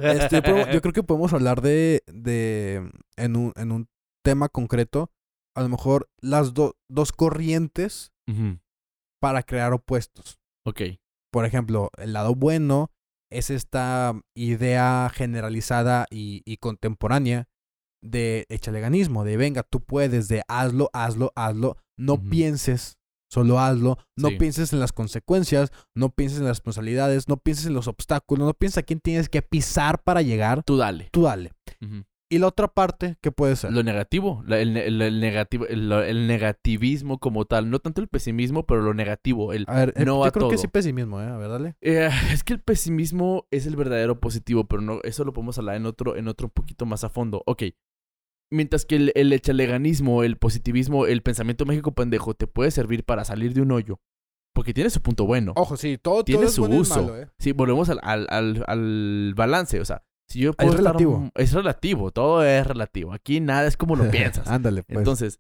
[0.03, 2.03] Este, yo, creo- yo creo que podemos hablar de.
[2.07, 3.89] de en, un, en un
[4.25, 5.11] tema concreto.
[5.57, 8.13] A lo mejor las do- dos corrientes
[9.23, 10.39] para crear opuestos.
[10.67, 10.83] Ok.
[11.33, 12.91] Por ejemplo, el lado bueno
[13.33, 17.49] es esta idea generalizada y, y contemporánea
[18.03, 22.99] de echaleganismo, de venga, tú puedes, de hazlo, hazlo, hazlo, no pienses,
[23.31, 24.37] solo hazlo, no Sí.
[24.37, 28.55] pienses en las consecuencias, no pienses en las responsabilidades, no pienses en los obstáculos, no
[28.55, 31.09] pienses a quién tienes que pisar para llegar, Tú dale.
[31.11, 31.53] tú dale.
[32.29, 33.73] Y la otra parte, ¿qué puede ser?
[33.73, 38.09] Lo negativo, la- el, el- el negativo, el, el negativismo como tal, no tanto el
[38.09, 40.63] pesimismo, pero lo negativo, el A ver, eh, no yo a creo que todo.
[40.63, 41.27] sí pesimismo, ¿eh?
[41.27, 41.77] A ver, dale.
[41.81, 45.77] Eh, es que el pesimismo es el verdadero positivo, pero no, eso lo podemos hablar
[45.77, 47.43] en otro, en otro un poquito más a fondo.
[47.47, 47.63] Ok.
[48.51, 53.25] Mientras que el, el echaleganismo, el positivismo, el pensamiento mágico pendejo te puede servir para
[53.25, 54.01] salir de un hoyo.
[54.55, 55.53] Porque tiene su punto bueno.
[55.57, 57.03] Ojo, sí, todo, Tiene todo es su y uso.
[57.03, 57.29] malo, ¿eh?
[57.39, 59.81] Sí, volvemos al, al, al, al balance.
[59.81, 61.31] O sea, si yo puedo estar- relativo.
[61.35, 62.11] es relativo.
[62.11, 63.13] Todo es relativo.
[63.13, 64.49] Aquí nada es como lo piensas.
[64.49, 64.99] Ándale, pues.
[64.99, 65.39] Entonces,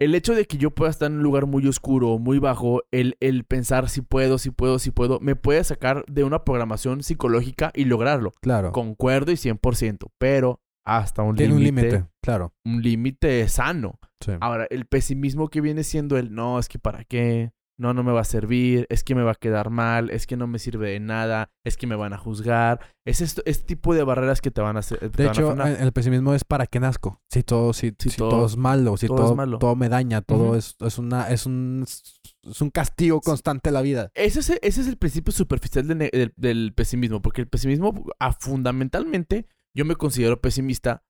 [0.00, 3.16] el hecho de que yo pueda estar en un lugar muy oscuro, muy bajo, el,
[3.20, 7.70] el pensar si puedo, si puedo, si puedo, me puede sacar de una programación psicológica
[7.74, 8.32] y lograrlo.
[8.40, 8.72] claro.
[8.72, 11.88] Concuerdo y 100%, pero hasta un Tiene un límite.
[11.90, 12.52] límite, claro.
[12.64, 14.00] Un límite sano.
[14.20, 14.32] Sí.
[14.40, 17.52] Ahora, el pesimismo que viene siendo el no, es que para qué,
[17.82, 20.36] no, no me va a servir, es que me va a quedar mal, es que
[20.36, 22.80] no me sirve de nada, es que me van a juzgar.
[23.04, 25.10] Es esto, este tipo de barreras que te van a hacer.
[25.10, 27.20] De a hecho, el pesimismo es para qué nazco.
[27.30, 29.58] Si todo, si, Si si todo- todo, es malo, si todo todo, es malo.
[29.58, 33.82] todo me daña, todo es, es una, es un, es un castigo constante de la
[33.82, 34.10] vida.
[34.14, 38.04] Ese es, ese es el principio superficial de ne- del, del pesimismo, porque el pesimismo,
[38.20, 41.02] ah, fundamentalmente, yo me considero pesimista,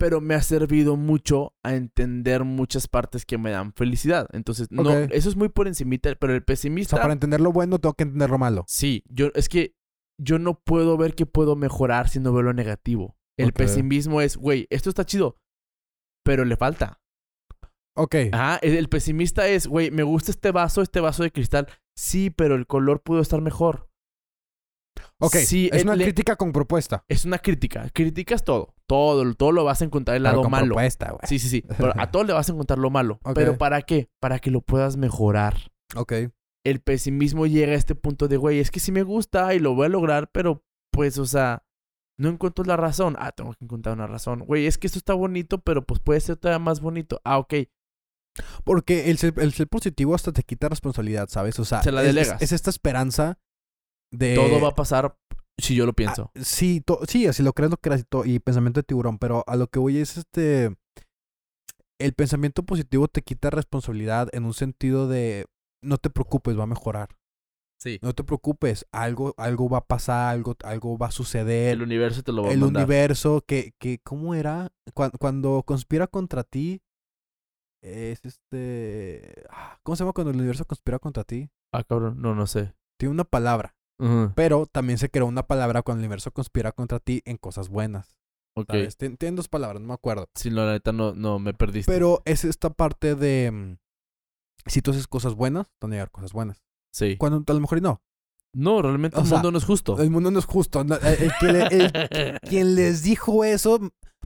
[0.00, 4.26] pero me ha servido mucho a entender muchas partes que me dan felicidad.
[4.32, 6.96] Entonces, no, eso es muy por encimita, pero el O pesimista...
[6.96, 8.64] sea, para entender lo bueno tengo que entender lo malo.
[8.66, 9.76] Sí, yo, es que
[10.18, 13.18] yo no puedo ver que puedo mejorar si no veo lo negativo.
[13.36, 15.38] El pesimismo es, güey, esto está chido,
[16.24, 17.00] pero le falta.
[17.94, 18.14] Ok.
[18.32, 21.68] Ajá, el, pesimista es, güey, me gusta este vaso, este vaso de cristal.
[21.94, 23.90] Sí, pero el color pudo estar mejor.
[25.18, 25.36] Ok.
[25.36, 27.04] Sí, es el- una le- crítica con propuesta.
[27.08, 27.88] Es una crítica.
[27.92, 28.74] Criticas todo.
[28.90, 30.74] Todo, todo lo vas a encontrar el lado malo.
[31.22, 31.62] Sí, sí, sí.
[31.78, 33.20] Pero a todo le vas a encontrar lo malo.
[33.36, 34.10] ¿Pero para qué?
[34.18, 35.70] Para que lo puedas mejorar.
[35.94, 36.12] Ok.
[36.64, 39.76] El pesimismo llega a este punto de, güey, es que sí me gusta y lo
[39.76, 41.62] voy a lograr, pero pues, o sea,
[42.18, 43.14] no encuentro la razón.
[43.20, 44.40] Ah, tengo que encontrar una razón.
[44.40, 47.20] Güey, es que esto está bonito, pero pues puede ser todavía más bonito.
[47.24, 47.54] Ah, ok.
[48.64, 51.60] Porque el ser, el ser positivo hasta te quita responsabilidad, ¿sabes?
[51.60, 52.42] O sea, Se la es- delegas.
[52.42, 53.38] Es, esta esperanza
[54.12, 54.34] de...
[54.34, 55.16] Todo va a pasar
[55.60, 56.30] si yo lo pienso.
[56.34, 59.56] Ah, sí, sí, así lo crees, lo creas y, y pensamiento de tiburón, pero a
[59.56, 60.76] lo que voy es este...
[61.98, 65.46] El pensamiento positivo te quita responsabilidad en un sentido de
[65.82, 67.10] no te preocupes, va a mejorar.
[67.78, 67.98] sí.
[68.02, 71.72] No te preocupes, algo, algo va a pasar, algo, algo va a suceder.
[71.74, 72.84] El universo te lo va a el mandar.
[72.84, 74.72] universo que, que ¿cómo era?
[74.94, 76.80] Cuando, cuando conspira contra ti,
[77.82, 79.44] es este...
[79.50, 81.50] ah, ¿Cómo se llama cuando el universo conspira contra ti?
[81.72, 82.20] Ah, cabrón.
[82.20, 82.74] No, no sé.
[82.98, 83.74] Tiene una palabra,
[84.34, 88.18] Pero también se creó una palabra cuando el universo conspira contra ti en cosas buenas.
[88.56, 88.70] Ok.
[88.98, 90.28] Tien- Tienen dos palabras, no me acuerdo.
[90.34, 91.90] Sí, no, la neta no, no me perdiste.
[91.90, 93.50] Pero es esta parte de...
[93.52, 93.76] mm,
[94.66, 96.62] Si tú haces cosas buenas, te van a llegar cosas buenas.
[96.92, 97.16] Sí.
[97.16, 98.02] Cuando a lo mejor y no.
[98.52, 100.00] No, realmente O el sea, mundo no es justo.
[100.02, 100.80] El mundo no es justo.
[100.80, 103.78] el- el- quien les dijo eso,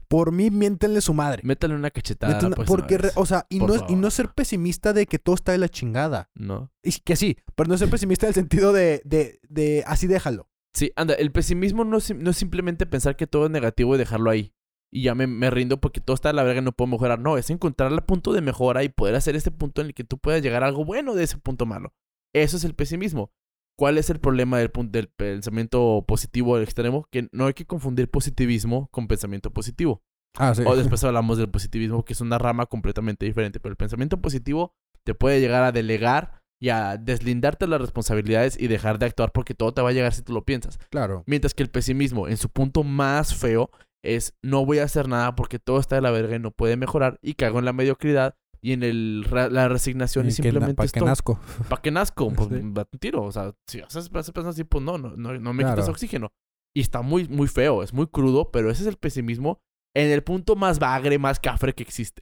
[0.07, 1.41] por mí, miéntenle su madre.
[1.43, 2.39] Métale una cachetada.
[2.55, 3.13] Pues, porque, vez.
[3.15, 5.57] o sea, y Por no, es- y no ser pesimista de que todo está de
[5.57, 6.29] la chingada.
[6.35, 6.71] No.
[6.83, 10.49] Y que sí, pero no ser pesimista en el sentido de, de, de así déjalo.
[10.73, 13.97] Sí, anda, el pesimismo no es, no es simplemente pensar que todo es negativo y
[13.97, 14.53] dejarlo ahí.
[14.91, 17.19] Y ya me, me rindo porque todo está de la verga y no puedo mejorar.
[17.19, 20.03] No, es encontrar el punto de mejora y poder hacer este punto en el que
[20.03, 21.93] tú puedas llegar a algo bueno de ese punto malo.
[22.33, 23.31] Eso es el pesimismo.
[23.77, 27.07] ¿Cuál es el problema del, del pensamiento positivo al extremo?
[27.11, 30.01] Que no hay que confundir positivismo con pensamiento positivo.
[30.37, 30.63] Ah, sí.
[30.65, 33.59] O después hablamos del positivismo, que es una rama completamente diferente.
[33.59, 34.73] Pero el pensamiento positivo
[35.03, 39.31] te puede llegar a delegar y a deslindarte de las responsabilidades y dejar de actuar
[39.31, 40.79] porque todo te va a llegar si tú lo piensas.
[40.89, 41.23] Claro.
[41.27, 43.69] Mientras que el pesimismo, en su punto más feo,
[44.03, 46.77] es no voy a hacer nada porque todo está de la verga y no puede
[46.77, 51.01] mejorar y cago en la mediocridad y en el, la resignación y, simplemente Para que
[51.01, 51.39] nazco.
[51.69, 52.31] ¿Para qué nazco?
[52.33, 52.55] Pues Sí.
[52.55, 53.23] un tiro.
[53.23, 56.31] O sea, si haces, pensar así, pues no, no, no, no me quitas oxígeno.
[56.75, 59.59] Y está muy, muy feo, es muy crudo, pero ese es el pesimismo
[59.95, 62.21] en el punto más bagre, más cafre que existe.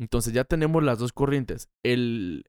[0.00, 1.68] Entonces ya tenemos las dos corrientes.
[1.84, 2.44] El,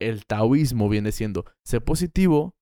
[0.00, 2.54] el taoísmo viene siendo ser positivo,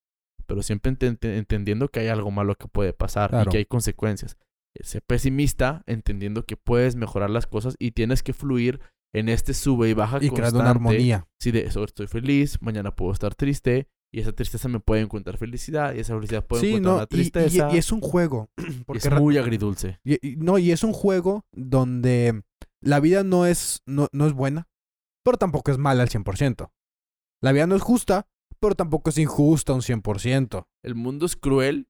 [0.46, 4.36] pero siempre enten- entendiendo que hay algo malo que puede pasar y que hay consecuencias.
[4.82, 8.80] Ser pesimista, entendiendo que puedes mejorar las cosas y tienes que fluir
[9.18, 11.26] en este sube y baja Y creando una armonía.
[11.40, 15.36] Sí, de eso estoy feliz, mañana puedo estar triste y esa tristeza me puede encontrar
[15.38, 17.68] felicidad y esa felicidad puede Sí, encontrar no, una y- y, tristeza.
[17.72, 18.50] y es un juego.
[18.86, 20.00] Porque es muy agridulce.
[20.04, 22.42] y- no, y es un juego donde
[22.82, 24.68] la vida no es, no, no es buena,
[25.24, 26.70] pero tampoco es mala al 100%.
[27.42, 28.28] La vida no es justa,
[28.60, 30.66] pero tampoco es injusta un 100%.
[30.82, 31.88] El mundo es cruel,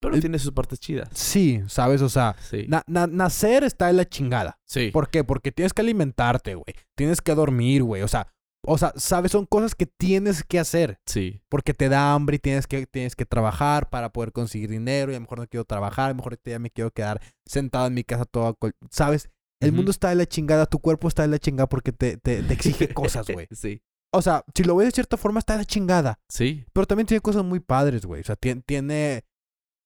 [0.00, 1.08] pero tiene sus partes chidas.
[1.12, 2.02] Sí, ¿sabes?
[2.02, 2.66] O sea, Sí.
[2.68, 4.58] na- na- nacer está de la chingada.
[4.64, 4.90] sí.
[4.92, 5.24] ¿Por qué?
[5.24, 6.74] Porque tienes que alimentarte, güey.
[6.96, 8.02] Tienes que dormir, güey.
[8.02, 8.28] O sea,
[8.66, 10.98] o sea, sabes, son cosas que tienes que hacer.
[11.06, 11.40] Sí.
[11.48, 15.10] Porque te da hambre y tienes que, tienes que trabajar para poder conseguir dinero.
[15.10, 17.86] Y a lo mejor no quiero trabajar, a lo mejor ya me quiero quedar sentado
[17.86, 18.58] en mi casa todo.
[18.90, 19.30] ¿Sabes?
[19.60, 22.42] El mundo está de la chingada, tu cuerpo está de la chingada porque te, te,
[22.42, 23.48] te exige cosas, güey.
[23.52, 23.80] Sí.
[24.12, 26.18] O sea, si lo ves de cierta forma, está de la chingada.
[26.28, 26.64] Sí.
[26.72, 28.20] Pero también tiene cosas muy padres, güey.
[28.20, 29.24] O sea, tiene, tiene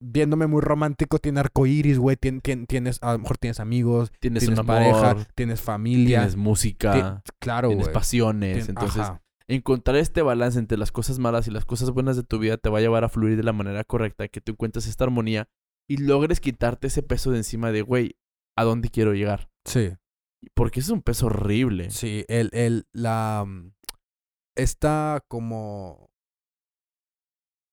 [0.05, 2.17] viéndome muy romántico, tiene arcoíris, güey.
[2.17, 6.19] Tien- tien- tienes, a lo mejor tienes amigos, Tienes, tienes, un pareja, amor, tienes familia.
[6.19, 8.57] tienes música, ti- claro, tienes pasiones.
[8.65, 9.21] Tien- Entonces, ajá.
[9.47, 12.69] encontrar este balance entre las cosas malas y las cosas buenas de tu vida te
[12.69, 15.47] va a llevar a fluir de la manera correcta, que tú encuentres esta armonía
[15.89, 18.15] y logres quitarte ese peso de encima de, güey,
[18.57, 19.49] ¿a dónde quiero llegar?
[19.65, 19.91] Sí,
[20.53, 21.89] Porque es un peso horrible.
[21.91, 22.25] sí.
[22.27, 23.43] El, el, la...
[23.47, 23.71] mm,
[24.55, 26.09] Está como...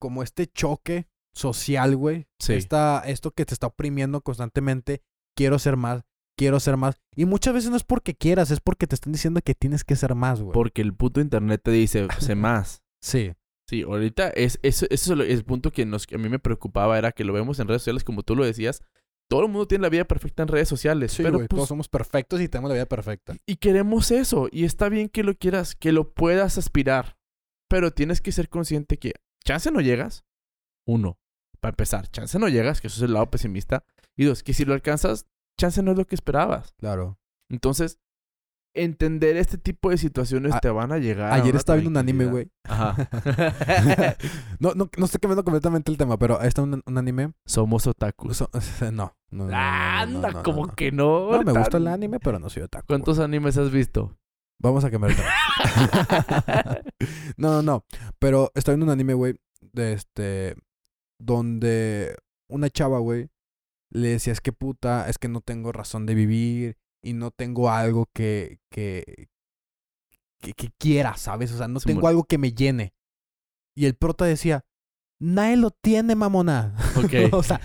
[0.00, 2.26] Como este choque social, güey.
[2.38, 2.54] Sí.
[2.54, 5.02] Esta, esto que te está oprimiendo constantemente.
[5.36, 6.02] Quiero ser más.
[6.36, 6.96] quiero ser más.
[7.14, 9.94] Y muchas veces no es porque quieras, es porque te están diciendo que tienes que
[9.96, 10.54] ser más, güey.
[10.54, 12.82] Porque el puto internet te dice, sé más.
[13.02, 13.32] Sí.
[13.66, 17.12] Sí, ahorita es, eso, es el punto que, nos, que a mí me preocupaba, era
[17.12, 18.82] que lo vemos en redes sociales, como tú lo decías.
[19.28, 21.12] Todo el mundo tiene la vida perfecta en redes sociales.
[21.12, 21.46] Sí, pero güey.
[21.46, 23.36] pues, Todos somos perfectos y tenemos la vida perfecta.
[23.46, 24.48] Y queremos eso.
[24.50, 27.16] Y está bien que lo quieras, que lo puedas aspirar.
[27.68, 29.12] Pero tienes que ser consciente que
[29.44, 30.24] chance no llegas.
[30.84, 31.19] Uno,
[31.60, 33.84] para empezar, chance no llegas, que eso es el lado pesimista.
[34.16, 35.26] Y dos, que si lo alcanzas,
[35.58, 36.74] chance no es lo que esperabas.
[36.78, 37.18] Claro.
[37.50, 37.98] Entonces,
[38.74, 41.32] entender este tipo de situaciones A- te van a llegar.
[41.32, 42.50] Ayer estaba viendo un anime, güey.
[42.64, 42.96] Ajá.
[44.60, 47.32] No, no, no estoy cambiando completamente el tema, pero está un, un anime.
[47.46, 48.36] Somos otakus.
[48.36, 48.50] So-
[48.92, 51.30] no, Anda, no, como que no.
[51.32, 52.86] No, me gusta el anime, pero no soy otaku.
[52.88, 54.16] ¿Cuántos animes has visto?
[54.62, 56.82] Vamos a cambiar el tema.
[57.38, 57.84] no, no, no.
[58.18, 59.36] Pero estoy viendo un anime, güey,
[59.72, 60.56] de este.
[61.20, 62.16] Donde
[62.48, 63.28] una chava, güey,
[63.90, 67.70] le decía: Es que puta, es que no tengo razón de vivir y no tengo
[67.70, 68.58] algo que.
[68.70, 69.28] que.
[70.40, 71.52] que, que quiera, ¿sabes?
[71.52, 72.94] O sea, no Sí, tengo algo que me llene.
[73.76, 74.64] Y el prota decía:
[75.20, 76.74] Nadie lo tiene, mamona.
[76.96, 77.32] Ok.
[77.34, 77.60] o sea,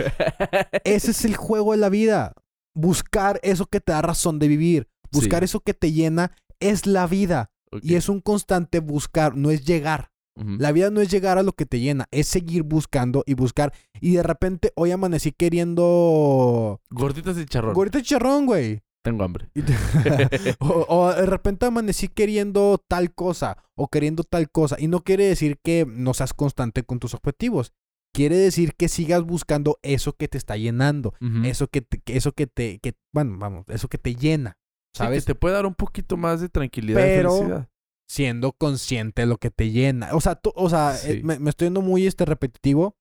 [0.84, 2.34] ese es el juego de la vida.
[2.76, 4.90] Buscar eso que te da razón de vivir.
[5.12, 5.46] Buscar Sí.
[5.46, 7.52] eso que te llena es la vida.
[7.82, 10.12] Y es un constante buscar, no es llegar.
[10.38, 13.72] La vida no es llegar a lo que te llena, es seguir buscando y buscar.
[14.02, 16.82] Y de repente hoy amanecí queriendo...
[16.90, 17.74] Gorditas de charrón.
[17.74, 18.82] Gorita de chicharrón, güey.
[19.04, 19.50] Tengo hambre.
[20.60, 24.76] O, o de repente amanecí queriendo tal cosa o queriendo tal cosa.
[24.80, 27.72] Y no quiere decir que no seas constante con tus objetivos.
[28.14, 31.14] Quiere decir que sigas buscando eso que te está llenando.
[31.44, 34.58] Eso que, te- eso que te, que, bueno, vamos, eso que te llena,
[34.94, 35.26] Sí, que ¿sabes?
[35.26, 37.70] te puede dar un poquito más de tranquilidad Pero- y felicidad.
[38.08, 40.14] Siendo consciente de lo que te llena.
[40.14, 41.12] O sea, tú- o sea, Sí.
[41.12, 42.96] eh, me, me estoy yendo muy este repetitivo,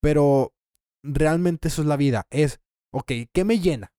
[0.00, 0.54] pero
[1.02, 2.26] realmente eso es la vida.
[2.30, 2.60] Es,
[2.92, 3.92] ok, ¿qué me llena?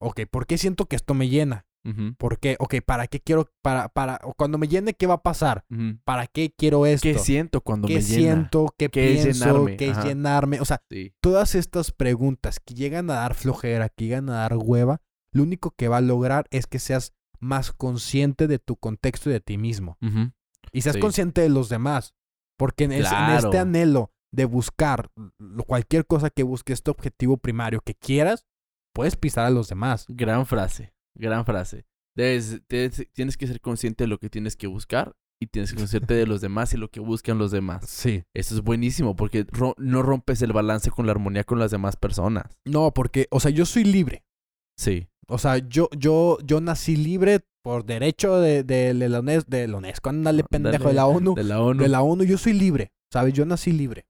[0.00, 1.66] Ok, ¿por qué siento que esto me llena?
[1.86, 2.56] Ujú, ¿Por qué?
[2.60, 3.50] Ok, ¿para qué quiero?
[3.62, 5.66] Para, para, o cuando me llene, ¿qué va a pasar?
[6.04, 7.06] ¿Para qué quiero esto?
[7.06, 8.14] ¿Qué siento cuando ¿Qué me llena?
[8.14, 8.74] siento?
[8.78, 9.44] ¿Qué, ¿Qué es pienso?
[9.44, 9.76] llenarme?
[9.76, 10.60] ¿Qué es llenarme?
[10.60, 11.12] O sea, Sí.
[11.20, 15.72] todas estas preguntas que llegan a dar flojera, que llegan a dar hueva, lo único
[15.76, 17.12] que va a lograr es que seas
[17.44, 19.98] más consciente de tu contexto y de ti mismo.
[20.72, 21.00] Y seas Sí.
[21.00, 22.14] consciente de los demás.
[22.58, 25.10] Porque en, es- en este anhelo de buscar
[25.66, 28.46] cualquier cosa que busques, este objetivo primario que quieras,
[28.94, 30.06] puedes pisar a los demás.
[30.08, 30.92] Gran frase.
[31.16, 31.86] Gran frase.
[32.16, 35.78] Debes- debes- tienes que ser consciente de lo que tienes que buscar y tienes que
[35.78, 35.78] ser
[36.08, 37.88] consciente de los demás y lo que buscan los demás.
[37.88, 38.24] Sí.
[38.34, 41.96] Eso es buenísimo porque ro- no rompes el balance con la armonía con las demás
[41.96, 42.56] personas.
[42.64, 44.24] No, porque, o sea, yo soy libre.
[44.76, 45.08] Sí.
[45.28, 49.66] O sea, yo, yo, yo nací libre por derecho de, de, de la UNES- de
[49.68, 50.10] la UNESCO.
[50.10, 51.34] Ándale, pendejo, de la ONU.
[51.34, 51.82] De la ONU.
[51.82, 53.32] de la ONU, yo soy libre, ¿sabes?
[53.32, 54.06] Yo nací libre.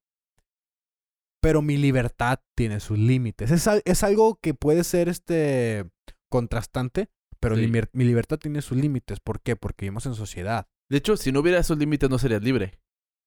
[1.41, 3.51] Pero mi libertad tiene sus límites.
[3.51, 5.85] Es, es algo que puede ser este
[6.31, 7.71] contrastante, pero Sí.
[7.93, 9.21] mi libertad tiene sus límites.
[9.21, 9.55] ¿Por qué?
[9.55, 10.67] Porque vivimos en sociedad.
[10.91, 12.81] De hecho, si no hubiera esos límites no serías libre.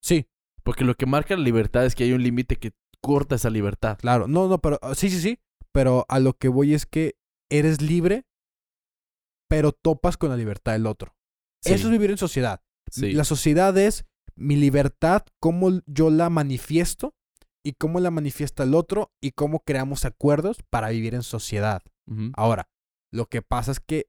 [0.04, 0.28] Sí,
[0.64, 3.98] Porque lo que marca la libertad es que hay un límite que corta esa libertad.
[4.02, 4.28] claro.
[4.28, 5.40] No, no, pero ah, sí, sí, sí.
[5.72, 7.16] Pero a lo que voy es que
[7.50, 8.26] eres libre,
[9.50, 11.16] pero topas con la libertad del otro.
[11.64, 12.62] Sí, Eso es vivir en sociedad.
[12.92, 13.14] sí.
[13.14, 17.16] La sociedad es mi libertad, cómo yo la manifiesto
[17.66, 21.82] y cómo la manifiesta el otro y cómo creamos acuerdos para vivir en sociedad.
[22.36, 22.70] Ahora,
[23.12, 24.08] lo que pasa es que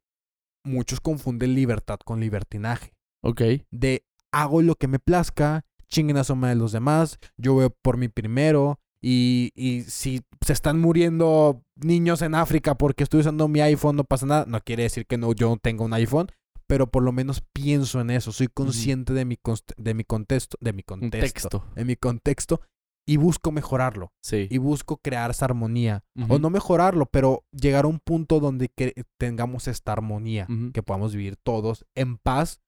[0.65, 2.93] muchos confunden libertad con libertinaje.
[3.23, 3.43] Ok.
[3.73, 7.97] De hago lo que me plazca, chinguen a soma de los demás, yo voy por
[7.97, 8.81] mi primero.
[9.01, 14.05] Y, y si se están muriendo niños en África porque estoy usando mi iPhone, no
[14.05, 14.45] pasa nada.
[14.47, 16.29] No quiere decir que no, yo no tenga un iPhone,
[16.67, 18.33] pero por lo menos pienso en eso.
[18.33, 19.39] Soy consciente de, mi
[19.77, 21.65] de mi contexto, de mi contexto, texto.
[21.77, 22.61] de mi contexto
[23.07, 24.49] y busco mejorarlo Sí.
[24.51, 26.05] y busco crear esa armonía.
[26.29, 31.15] O no mejorarlo, pero llegar a un punto donde que tengamos esta armonía, que podamos
[31.15, 32.61] vivir todos en paz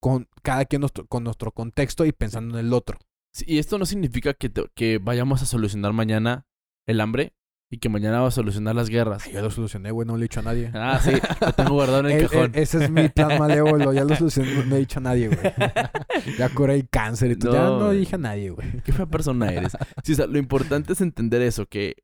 [0.00, 2.98] con cada quien nuestro, con nuestro contexto y pensando en el otro.
[3.46, 6.46] Y esto no significa que, te- que vayamos a solucionar mañana
[6.86, 7.34] el hambre
[7.70, 9.24] y que mañana va a solucionar las guerras.
[9.26, 10.70] Ay, yo lo solucioné, güey, no le he dicho a nadie.
[10.74, 12.50] Ah, sí, lo tengo guardado en el Eh, eh, cajón.
[12.54, 15.40] ese es mi plan malévolo, ya lo solucioné, no le he dicho a nadie, güey.
[16.38, 17.54] ya curé el cáncer y todo.
[17.54, 17.98] ya No, no güey.
[18.00, 18.82] dije a nadie, güey.
[18.82, 19.72] Qué fea persona eres.
[20.04, 21.96] Sí, o sea, lo importante es entender eso, que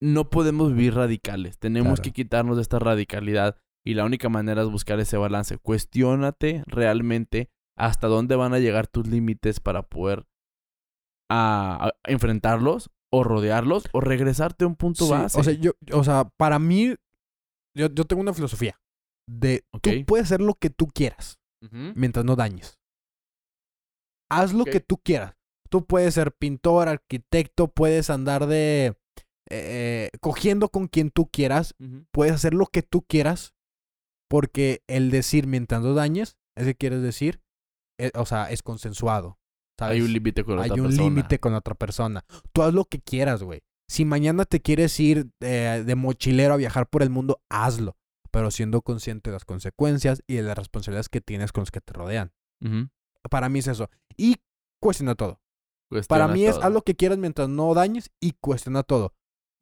[0.00, 1.58] no podemos vivir radicales.
[1.58, 2.02] Tenemos Claro.
[2.02, 5.58] que quitarnos de esta radicalidad y la única manera es buscar ese balance.
[5.58, 10.26] Cuestiónate realmente hasta dónde van a llegar tus límites para poder
[11.30, 15.40] a- a enfrentarlos o rodearlos o regresarte a un punto Sí, base.
[15.40, 16.94] O sea, yo, o sea, para mí,
[17.76, 18.80] yo, yo tengo una filosofía
[19.28, 21.38] de tú puedes hacer lo que tú quieras
[21.96, 22.78] mientras no dañes.
[24.30, 25.34] Haz lo que tú quieras.
[25.70, 28.96] Tú puedes ser pintor, arquitecto, puedes andar de,
[29.50, 31.74] eh, cogiendo con quien tú quieras,
[32.12, 33.54] puedes hacer lo que tú quieras,
[34.28, 37.40] porque el decir mientras no dañes, ese quieres decir,
[37.98, 39.38] eh, o sea, es consensuado.
[39.78, 39.96] ¿sabes?
[39.96, 41.08] Hay un límite con Hay otra un persona.
[41.08, 42.24] límite con la otra persona.
[42.52, 43.62] Tú haz lo que quieras, güey.
[43.88, 47.96] Si mañana te quieres ir eh, de mochilero a viajar por el mundo, hazlo.
[48.30, 51.80] Pero siendo consciente de las consecuencias y de las responsabilidades que tienes con los que
[51.80, 52.32] te rodean.
[53.30, 53.90] Para mí es eso.
[54.16, 54.36] Y
[54.80, 55.40] cuestiona todo.
[56.08, 59.12] Para mí es haz lo que quieras mientras no dañes y cuestiona todo.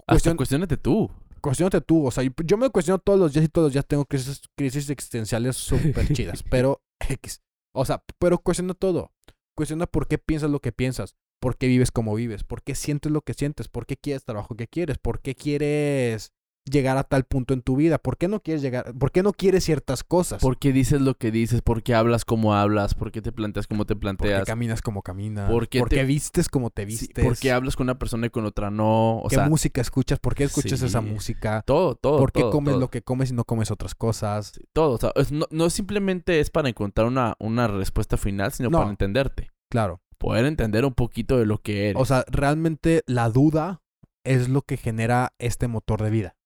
[0.01, 1.11] Hasta cuestión- cuestionate tú.
[1.41, 2.07] Cuestiónate tú.
[2.07, 4.43] O sea, yo- yo me cuestiono todos los días y todos los días tengo crisis,
[4.57, 5.57] crisis existenciales
[5.97, 6.43] súper chidas.
[6.43, 7.41] pero X.
[7.73, 9.13] O sea, pero cuestiona todo.
[9.55, 11.17] Cuestiona por qué piensas lo que piensas.
[11.41, 12.45] ¿Por qué vives como vives?
[12.45, 13.69] ¿Por qué sientes lo que sientes?
[13.69, 14.99] ¿Por qué quieres trabajo que quieres?
[14.99, 16.33] ¿Por qué quieres
[16.65, 17.99] llegar a tal punto en tu vida?
[17.99, 18.95] ¿Por qué no quieres llegar?
[18.95, 20.41] ¿Por qué no quieres ciertas cosas?
[20.41, 21.61] ¿Por qué dices lo que dices?
[21.63, 22.95] ¿Por qué hablas como hablas?
[22.95, 24.45] ¿Por qué te planteas como te ¿Por qué planteas?
[24.45, 25.51] caminas como caminas?
[25.51, 27.25] ¿Por qué ¿Por te- qué vistes como te Sí, vistes?
[27.25, 29.19] ¿Por qué hablas con una persona y con otra no?
[29.19, 30.19] O ¿Qué sea, música escuchas?
[30.19, 31.63] ¿Por qué escuchas esa música?
[31.67, 32.19] todo, todo.
[32.19, 32.81] ¿Por qué comes todo.
[32.81, 34.53] lo que comes y no comes otras cosas?
[34.55, 34.93] Sí, todo.
[34.95, 38.79] O sea, es- no, no simplemente es para encontrar una, una respuesta final, sino No.
[38.79, 39.51] para entenderte.
[39.71, 40.01] Claro.
[40.19, 42.01] Poder entender un poquito de lo que eres.
[42.01, 43.83] O sea, realmente la duda
[44.25, 46.37] es lo que genera este motor de vida.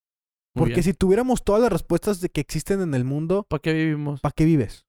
[0.57, 0.83] Muy Porque bien.
[0.83, 4.21] si tuviéramos todas las respuestas de que existen en el mundo, ¿Para qué vivimos?
[4.21, 4.85] ¿para qué vives?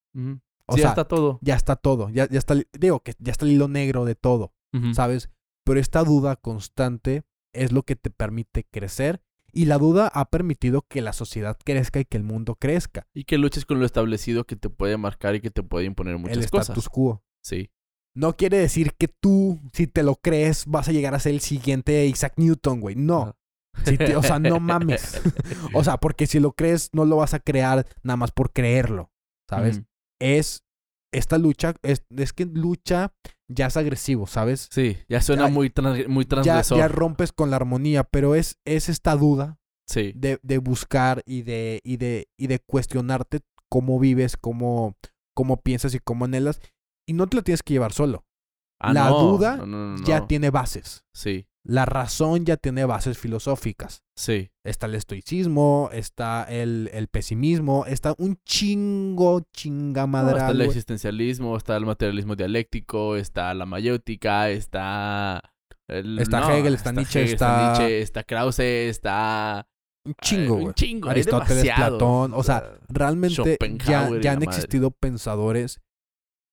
[0.65, 1.39] O sí, sea, ya está todo.
[1.41, 2.09] ya está todo.
[2.09, 4.53] Ya, ya está, el- digo que ya está el hilo negro de todo.
[4.93, 5.29] ¿sabes?
[5.63, 10.83] Pero esta duda constante es lo que te permite crecer y la duda ha permitido
[10.87, 13.07] que la sociedad crezca y que el mundo crezca.
[13.15, 16.17] Y que luches con lo establecido que te puede marcar y que te puede imponer
[16.19, 16.69] muchas el cosas.
[16.69, 17.23] status quo.
[17.41, 17.71] Sí.
[18.13, 21.39] No quiere decir que tú, si te lo crees, vas a llegar a ser el
[21.39, 22.95] siguiente Isaac Newton, güey.
[22.95, 23.35] No.
[24.17, 25.21] O sea, no mames.
[25.73, 29.11] O sea, porque si lo crees, no lo vas a crear nada más por creerlo,
[29.49, 29.81] ¿sabes?
[30.21, 30.63] Es
[31.13, 33.13] esta lucha, es, es que lucha
[33.47, 34.67] ya es agresivo, ¿sabes?
[34.71, 36.77] Sí, ya suena Ya- muy, trans- muy Ya, transgresor.
[36.77, 39.57] ya rompes con la armonía, pero es, es esta duda
[39.87, 40.13] Sí.
[40.15, 44.95] de, de buscar y de, y, de, y de cuestionarte cómo vives, cómo,
[45.35, 46.59] cómo piensas y cómo anhelas.
[47.07, 48.23] Y no te lo tienes que llevar solo.
[48.79, 51.03] Ah, la no, duda no, no, no, Ya tiene bases.
[51.13, 54.01] Sí, La razón ya tiene bases filosóficas.
[54.17, 54.49] sí.
[54.63, 60.37] Está el estoicismo, está el, el pesimismo, está un chingo, No, chingamadral.
[60.37, 65.41] está el existencialismo, está el materialismo dialéctico, está la mayéutica, está...
[65.87, 68.59] el- Está no, Hegel, está Nietzsche, Hegel, está- Nietzsche, está Krause,
[68.89, 69.67] está...
[70.05, 70.65] un chingo, eh, güey.
[70.67, 71.63] Un chingo, Aristóteles.
[71.75, 74.45] Platón, o sea, Realmente ya, ya han madre.
[74.45, 75.81] existido pensadores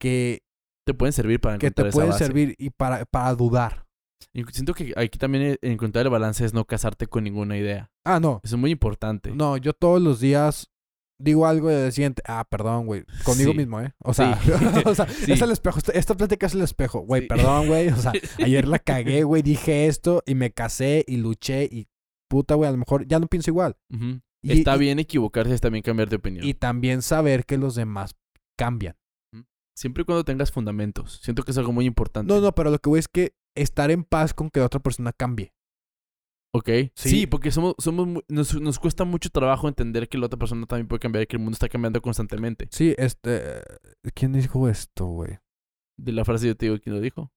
[0.01, 0.43] que,
[0.87, 2.25] te pueden servir para que te esa pueden base.
[2.25, 3.86] servir y para, para dudar.
[4.33, 7.91] Y siento que aquí también e- encontrar el balance es no casarte con ninguna idea.
[8.05, 8.41] Ah, no.
[8.45, 9.31] Eso es muy importante.
[9.33, 10.71] No, yo todos los días
[11.19, 12.23] digo algo de siguiente.
[12.27, 13.05] Ah, perdón, güey.
[13.25, 13.57] Conmigo Sí.
[13.57, 13.95] mismo, ¿eh?
[14.01, 14.51] O sea, Sí.
[14.85, 15.33] o sea, Sí.
[15.33, 15.81] es el espejo.
[15.95, 17.01] Esta, plática es el espejo.
[17.01, 17.89] Güey, perdón, güey.
[17.89, 18.12] O sea,
[18.45, 19.43] ayer la cagué, güey.
[19.43, 21.89] Dije esto y me casé y luché y
[22.29, 22.69] puta, güey.
[22.69, 23.77] A lo mejor ya no pienso igual.
[24.43, 26.45] Y- está y- bien equivocarse, está bien cambiar de opinión.
[26.47, 28.14] Y también saber que los demás
[28.59, 28.97] cambian.
[29.75, 31.21] Siempre y cuando tengas fundamentos.
[31.23, 32.33] Siento que es algo muy importante.
[32.33, 34.80] No, no, pero lo que voy es que estar en paz con que la otra
[34.80, 35.52] persona cambie.
[36.54, 36.68] ¿Ok?
[36.94, 37.11] Sí.
[37.11, 40.88] Sí, porque somos, somos nos, nos cuesta mucho trabajo entender que la otra persona también
[40.88, 42.68] puede cambiar y que el mundo está cambiando constantemente.
[42.70, 43.61] Sí, este.
[44.14, 45.38] ¿Quién dijo esto, güey?
[45.98, 47.30] De la frase yo te digo quién lo dijo.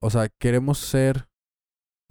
[0.00, 1.28] O sea, queremos ser.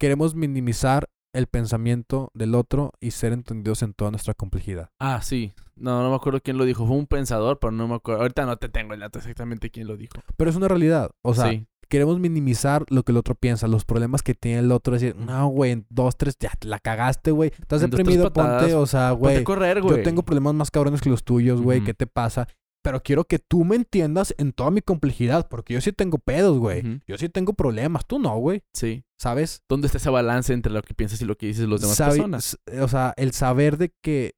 [0.00, 4.90] Queremos minimizar el pensamiento del otro y ser entendidos en toda nuestra complejidad.
[4.98, 5.52] Ah, sí.
[5.76, 6.86] No, no me acuerdo quién lo dijo.
[6.86, 8.22] Fue un pensador, pero no me acuerdo.
[8.22, 10.14] Ahorita no te tengo el dato exactamente quién lo dijo.
[10.36, 11.10] Pero es una realidad.
[11.22, 11.66] O sea, sí.
[11.88, 14.94] Queremos minimizar lo que el otro piensa, los problemas que tiene el otro.
[14.94, 17.50] Decir, no, güey, en dos, tres, ya la cagaste, güey.
[17.58, 18.74] Estás En dos, deprimido, patadas, ponte.
[18.76, 19.42] O sea, güey.
[19.44, 19.98] correr, güey.
[19.98, 21.82] Yo tengo problemas más cabrones que los tuyos, güey.
[21.82, 22.46] ¿Qué te pasa?
[22.84, 26.58] Pero quiero que tú me entiendas en toda mi complejidad, porque yo sí tengo pedos,
[26.58, 27.00] güey.
[27.08, 28.62] Yo sí tengo problemas, tú no, güey.
[28.72, 29.04] Sí.
[29.20, 29.62] ¿Sabes?
[29.68, 32.12] ¿Dónde está ese balance entre lo que piensas y lo que dices los demás Sabe-
[32.12, 32.56] personas?
[32.80, 34.36] O sea, el saber de que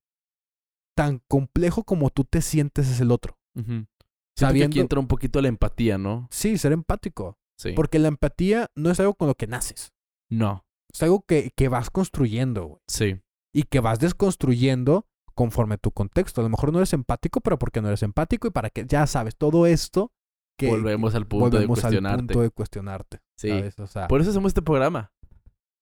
[0.96, 3.38] tan complejo como tú te sientes es el otro.
[3.55, 3.66] Ujú.
[3.66, 3.86] Siento
[4.34, 6.26] que Sabiendo- aquí entra un poquito la empatía, ¿no?
[6.30, 7.36] Sí, ser empático.
[7.61, 7.73] Sí.
[7.75, 9.93] Porque la empatía no es algo con lo que naces.
[10.31, 10.65] No.
[10.91, 12.81] Es algo que, que vas construyendo, güey.
[12.89, 13.21] Sí.
[13.55, 16.41] Y que vas desconstruyendo conforme tu contexto.
[16.41, 19.07] A lo mejor no eres empático, pero porque no eres empático y para que ya
[19.07, 20.11] sabes todo esto
[20.59, 22.19] que volvemos al punto volvemos de al cuestionarte.
[22.35, 23.21] punto de cuestionarte.
[23.37, 23.49] Sí.
[23.51, 23.79] ¿sabes?
[23.79, 25.13] O sea, Por eso hacemos este programa.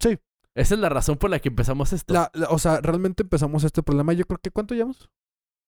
[0.03, 0.19] Sí.
[0.57, 2.13] Esa es la razón por la que empezamos esto.
[2.13, 4.13] la- la- o sea, realmente empezamos este problema.
[4.15, 5.09] Yo creo que ¿cuánto llevamos?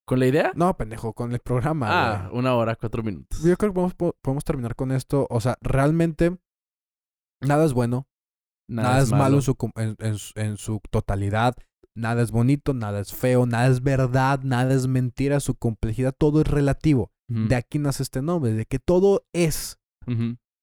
[0.07, 0.53] ¿Con la idea?
[0.57, 1.87] No, pendejo, con el programa.
[1.91, 2.39] ah, güey.
[2.41, 3.43] una hora, cuatro minutos.
[3.43, 5.27] Yo creo que podemos, po- podemos terminar con esto.
[5.31, 6.37] O sea, realmente
[7.41, 8.09] nada es bueno,
[8.69, 11.55] nada, es malo, en, su, com- en- en su- en su totalidad.
[11.95, 15.41] Nada es bonito, nada es feo, nada es verdad, nada es mentira.
[15.41, 17.13] Su complejidad, todo es relativo.
[17.49, 19.79] De aquí nace este nombre, de que todo es.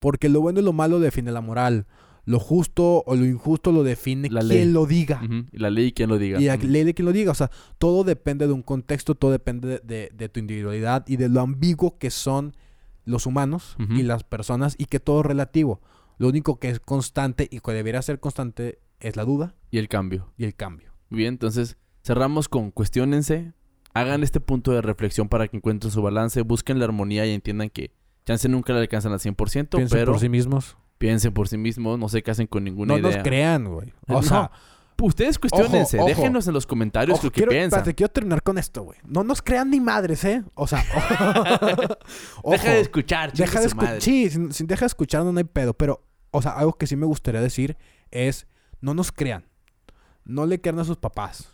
[0.02, 1.88] Porque lo bueno y lo malo define la moral.
[2.28, 4.72] Lo justo o lo injusto lo define La quien ley.
[4.72, 5.22] lo diga.
[5.54, 6.40] La ley, quien lo diga.
[6.40, 7.32] Y la ley de quien lo diga.
[7.32, 7.50] O sea,
[7.80, 11.40] todo depende de un contexto, todo depende de, de- de tu individualidad y de lo
[11.42, 12.54] ambiguo que son
[13.06, 15.82] los humanos y las personas y que todo es relativo.
[16.18, 19.88] Lo único que es constante y que debería ser constante es la duda Y el
[19.88, 20.34] cambio.
[20.38, 20.92] y el cambio.
[21.10, 23.54] Muy bien, entonces cerramos con cuestionense,
[23.94, 27.70] hagan este punto de reflexión para que encuentren su balance, busquen la armonía y entiendan
[27.70, 27.92] que
[28.26, 29.36] chance nunca la alcanzan al 100%,
[29.70, 30.76] Piensen pero por sí mismos.
[30.98, 33.18] Piensen por sí mismos, no se casen con ninguna No idea.
[33.18, 33.94] nos crean, güey.
[34.08, 34.22] O No.
[34.24, 34.52] sea,
[35.00, 36.08] Ustedes cuestionense, ojo.
[36.08, 37.68] déjenos en los comentarios ojo, lo que quiero, piensan.
[37.82, 38.98] espérate, quiero terminar con esto, güey.
[39.06, 40.44] No nos crean ni madres, ¿eh?
[40.56, 40.84] O sea,
[42.42, 42.52] ojo.
[42.52, 44.02] Deja de escuchar, Deja de escuchar.
[44.02, 45.76] Sí, sin, sin deja de escuchar no hay pedo.
[45.76, 47.78] Pero, o sea, algo que sí me gustaría decir
[48.12, 48.48] es:
[48.82, 49.46] no nos crean.
[50.26, 51.50] No le crean a sus papás.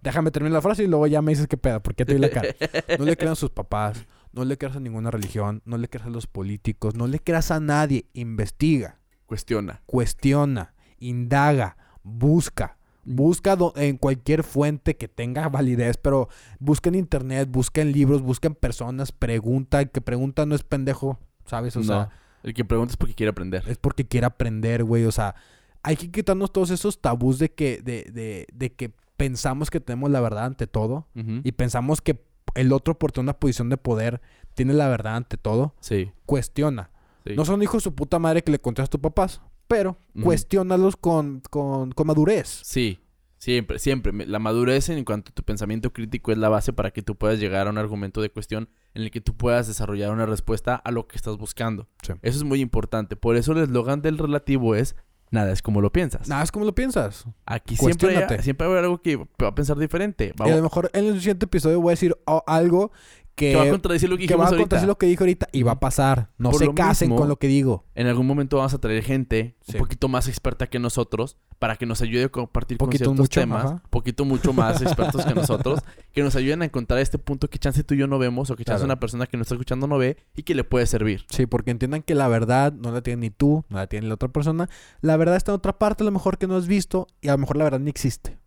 [0.00, 2.30] Déjame terminar la frase y luego ya me dices qué pedo, porque te vi la
[2.30, 2.48] cara.
[2.98, 4.04] No le crean a sus papás.
[4.32, 5.62] No le creas a ninguna religión.
[5.64, 6.94] No le creas a los políticos.
[6.94, 8.06] No le creas a nadie.
[8.14, 8.98] Investiga.
[9.26, 9.82] Cuestiona.
[9.86, 10.74] Cuestiona.
[10.98, 11.76] Indaga.
[12.02, 12.78] Busca.
[13.04, 16.28] Busca en cualquier fuente que tenga validez, pero
[16.60, 19.80] busca en internet, busca en libros, busca en personas, pregunta.
[19.80, 21.76] El que pregunta no es pendejo, ¿sabes?
[21.76, 22.10] O no, sea,
[22.44, 23.64] el que pregunta es porque quiere aprender.
[23.66, 25.04] es porque quiere aprender, güey.
[25.04, 25.34] O sea,
[25.82, 30.10] hay que quitarnos todos esos tabús de que, de, de, de que pensamos que tenemos
[30.10, 32.24] la verdad ante todo y pensamos que
[32.54, 34.20] el otro por tener una posición de poder
[34.54, 35.74] tiene la verdad ante todo.
[35.80, 36.90] Sí, Cuestiona.
[37.26, 37.34] sí.
[37.36, 40.24] No son hijos de su puta madre que le conté a tus papás, pero Ujú.
[40.24, 42.60] cuestiónalos con, con, con madurez.
[42.64, 43.00] Sí,
[43.38, 44.12] siempre, siempre.
[44.26, 47.38] La madurez en cuanto a tu pensamiento crítico es la base para que tú puedas
[47.38, 50.90] llegar a un argumento de cuestión en el que tú puedas desarrollar una respuesta a
[50.90, 51.88] lo que estás buscando.
[52.02, 52.12] Sí.
[52.20, 53.16] Eso es muy importante.
[53.16, 54.94] Por eso el eslogan del relativo es
[55.32, 56.28] nada es como lo piensas.
[56.28, 57.24] Nada, es como lo piensas.
[57.46, 60.32] Aquí siempre, siempre va a haber algo que va a pensar diferente.
[60.38, 62.92] Y a lo mejor en el siguiente episodio voy a decir oh, algo
[63.34, 64.62] que, que va a contradecir lo que que va a ahorita.
[64.62, 66.30] contradecir lo que dije ahorita y va a pasar.
[66.38, 67.84] No Por se casen mismo- con lo que digo.
[67.94, 69.72] En algún momento vamos a traer gente Sí.
[69.74, 73.20] un poquito más experta que nosotros para que nos ayude a compartir con Poquito ciertos
[73.20, 73.82] mucho, temas, ajá.
[73.88, 75.80] poquito mucho más expertos que nosotros,
[76.12, 78.56] que nos ayuden a encontrar este punto que chance tú y yo no vemos o
[78.56, 78.86] que chance Claro.
[78.92, 81.24] una persona que nos está escuchando no ve y que le puede servir.
[81.30, 84.14] Sí, porque entiendan que la verdad no la tiene ni tú, no la tiene la
[84.14, 84.68] otra persona.
[85.00, 87.32] La verdad está en otra parte, a lo mejor que no has visto, y a
[87.32, 88.38] lo mejor la verdad ni existe.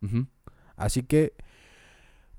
[0.76, 1.34] Así que,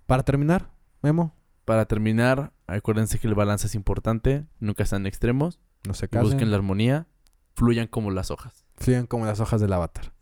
[0.06, 0.70] para terminar,
[1.02, 1.34] Memo,
[1.66, 6.50] Para terminar, acuérdense que el balance es importante, nunca están extremos, no se casen, busquen
[6.50, 7.06] la armonía,
[7.54, 8.64] fluyan como las hojas.
[8.76, 10.12] fluyan como las hojas del avatar.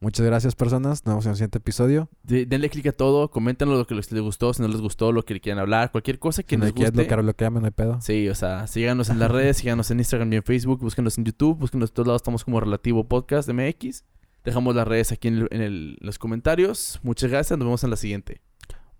[0.00, 1.04] Muchas gracias, personas.
[1.04, 2.08] Nos vemos en el siguiente episodio.
[2.24, 5.12] De- denle clic a todo, coméntenlo lo que les les gustó, si no les gustó,
[5.12, 6.90] lo que quieran hablar, cualquier cosa que no les guste.
[6.90, 8.00] bloquear, bloqueame, no hay pedo.
[8.00, 11.24] Sí, o sea, síganos en las redes, síganos en Instagram y en Facebook, búsquenos en
[11.24, 14.04] YouTube, búsquenos en todos lados, estamos como Relativo Podcast MX.
[14.44, 16.98] Dejamos las redes aquí en, el- en el- los comentarios.
[17.04, 18.40] Muchas gracias, nos vemos en la siguiente.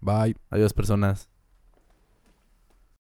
[0.00, 0.36] Bye.
[0.50, 1.28] Adiós, personas.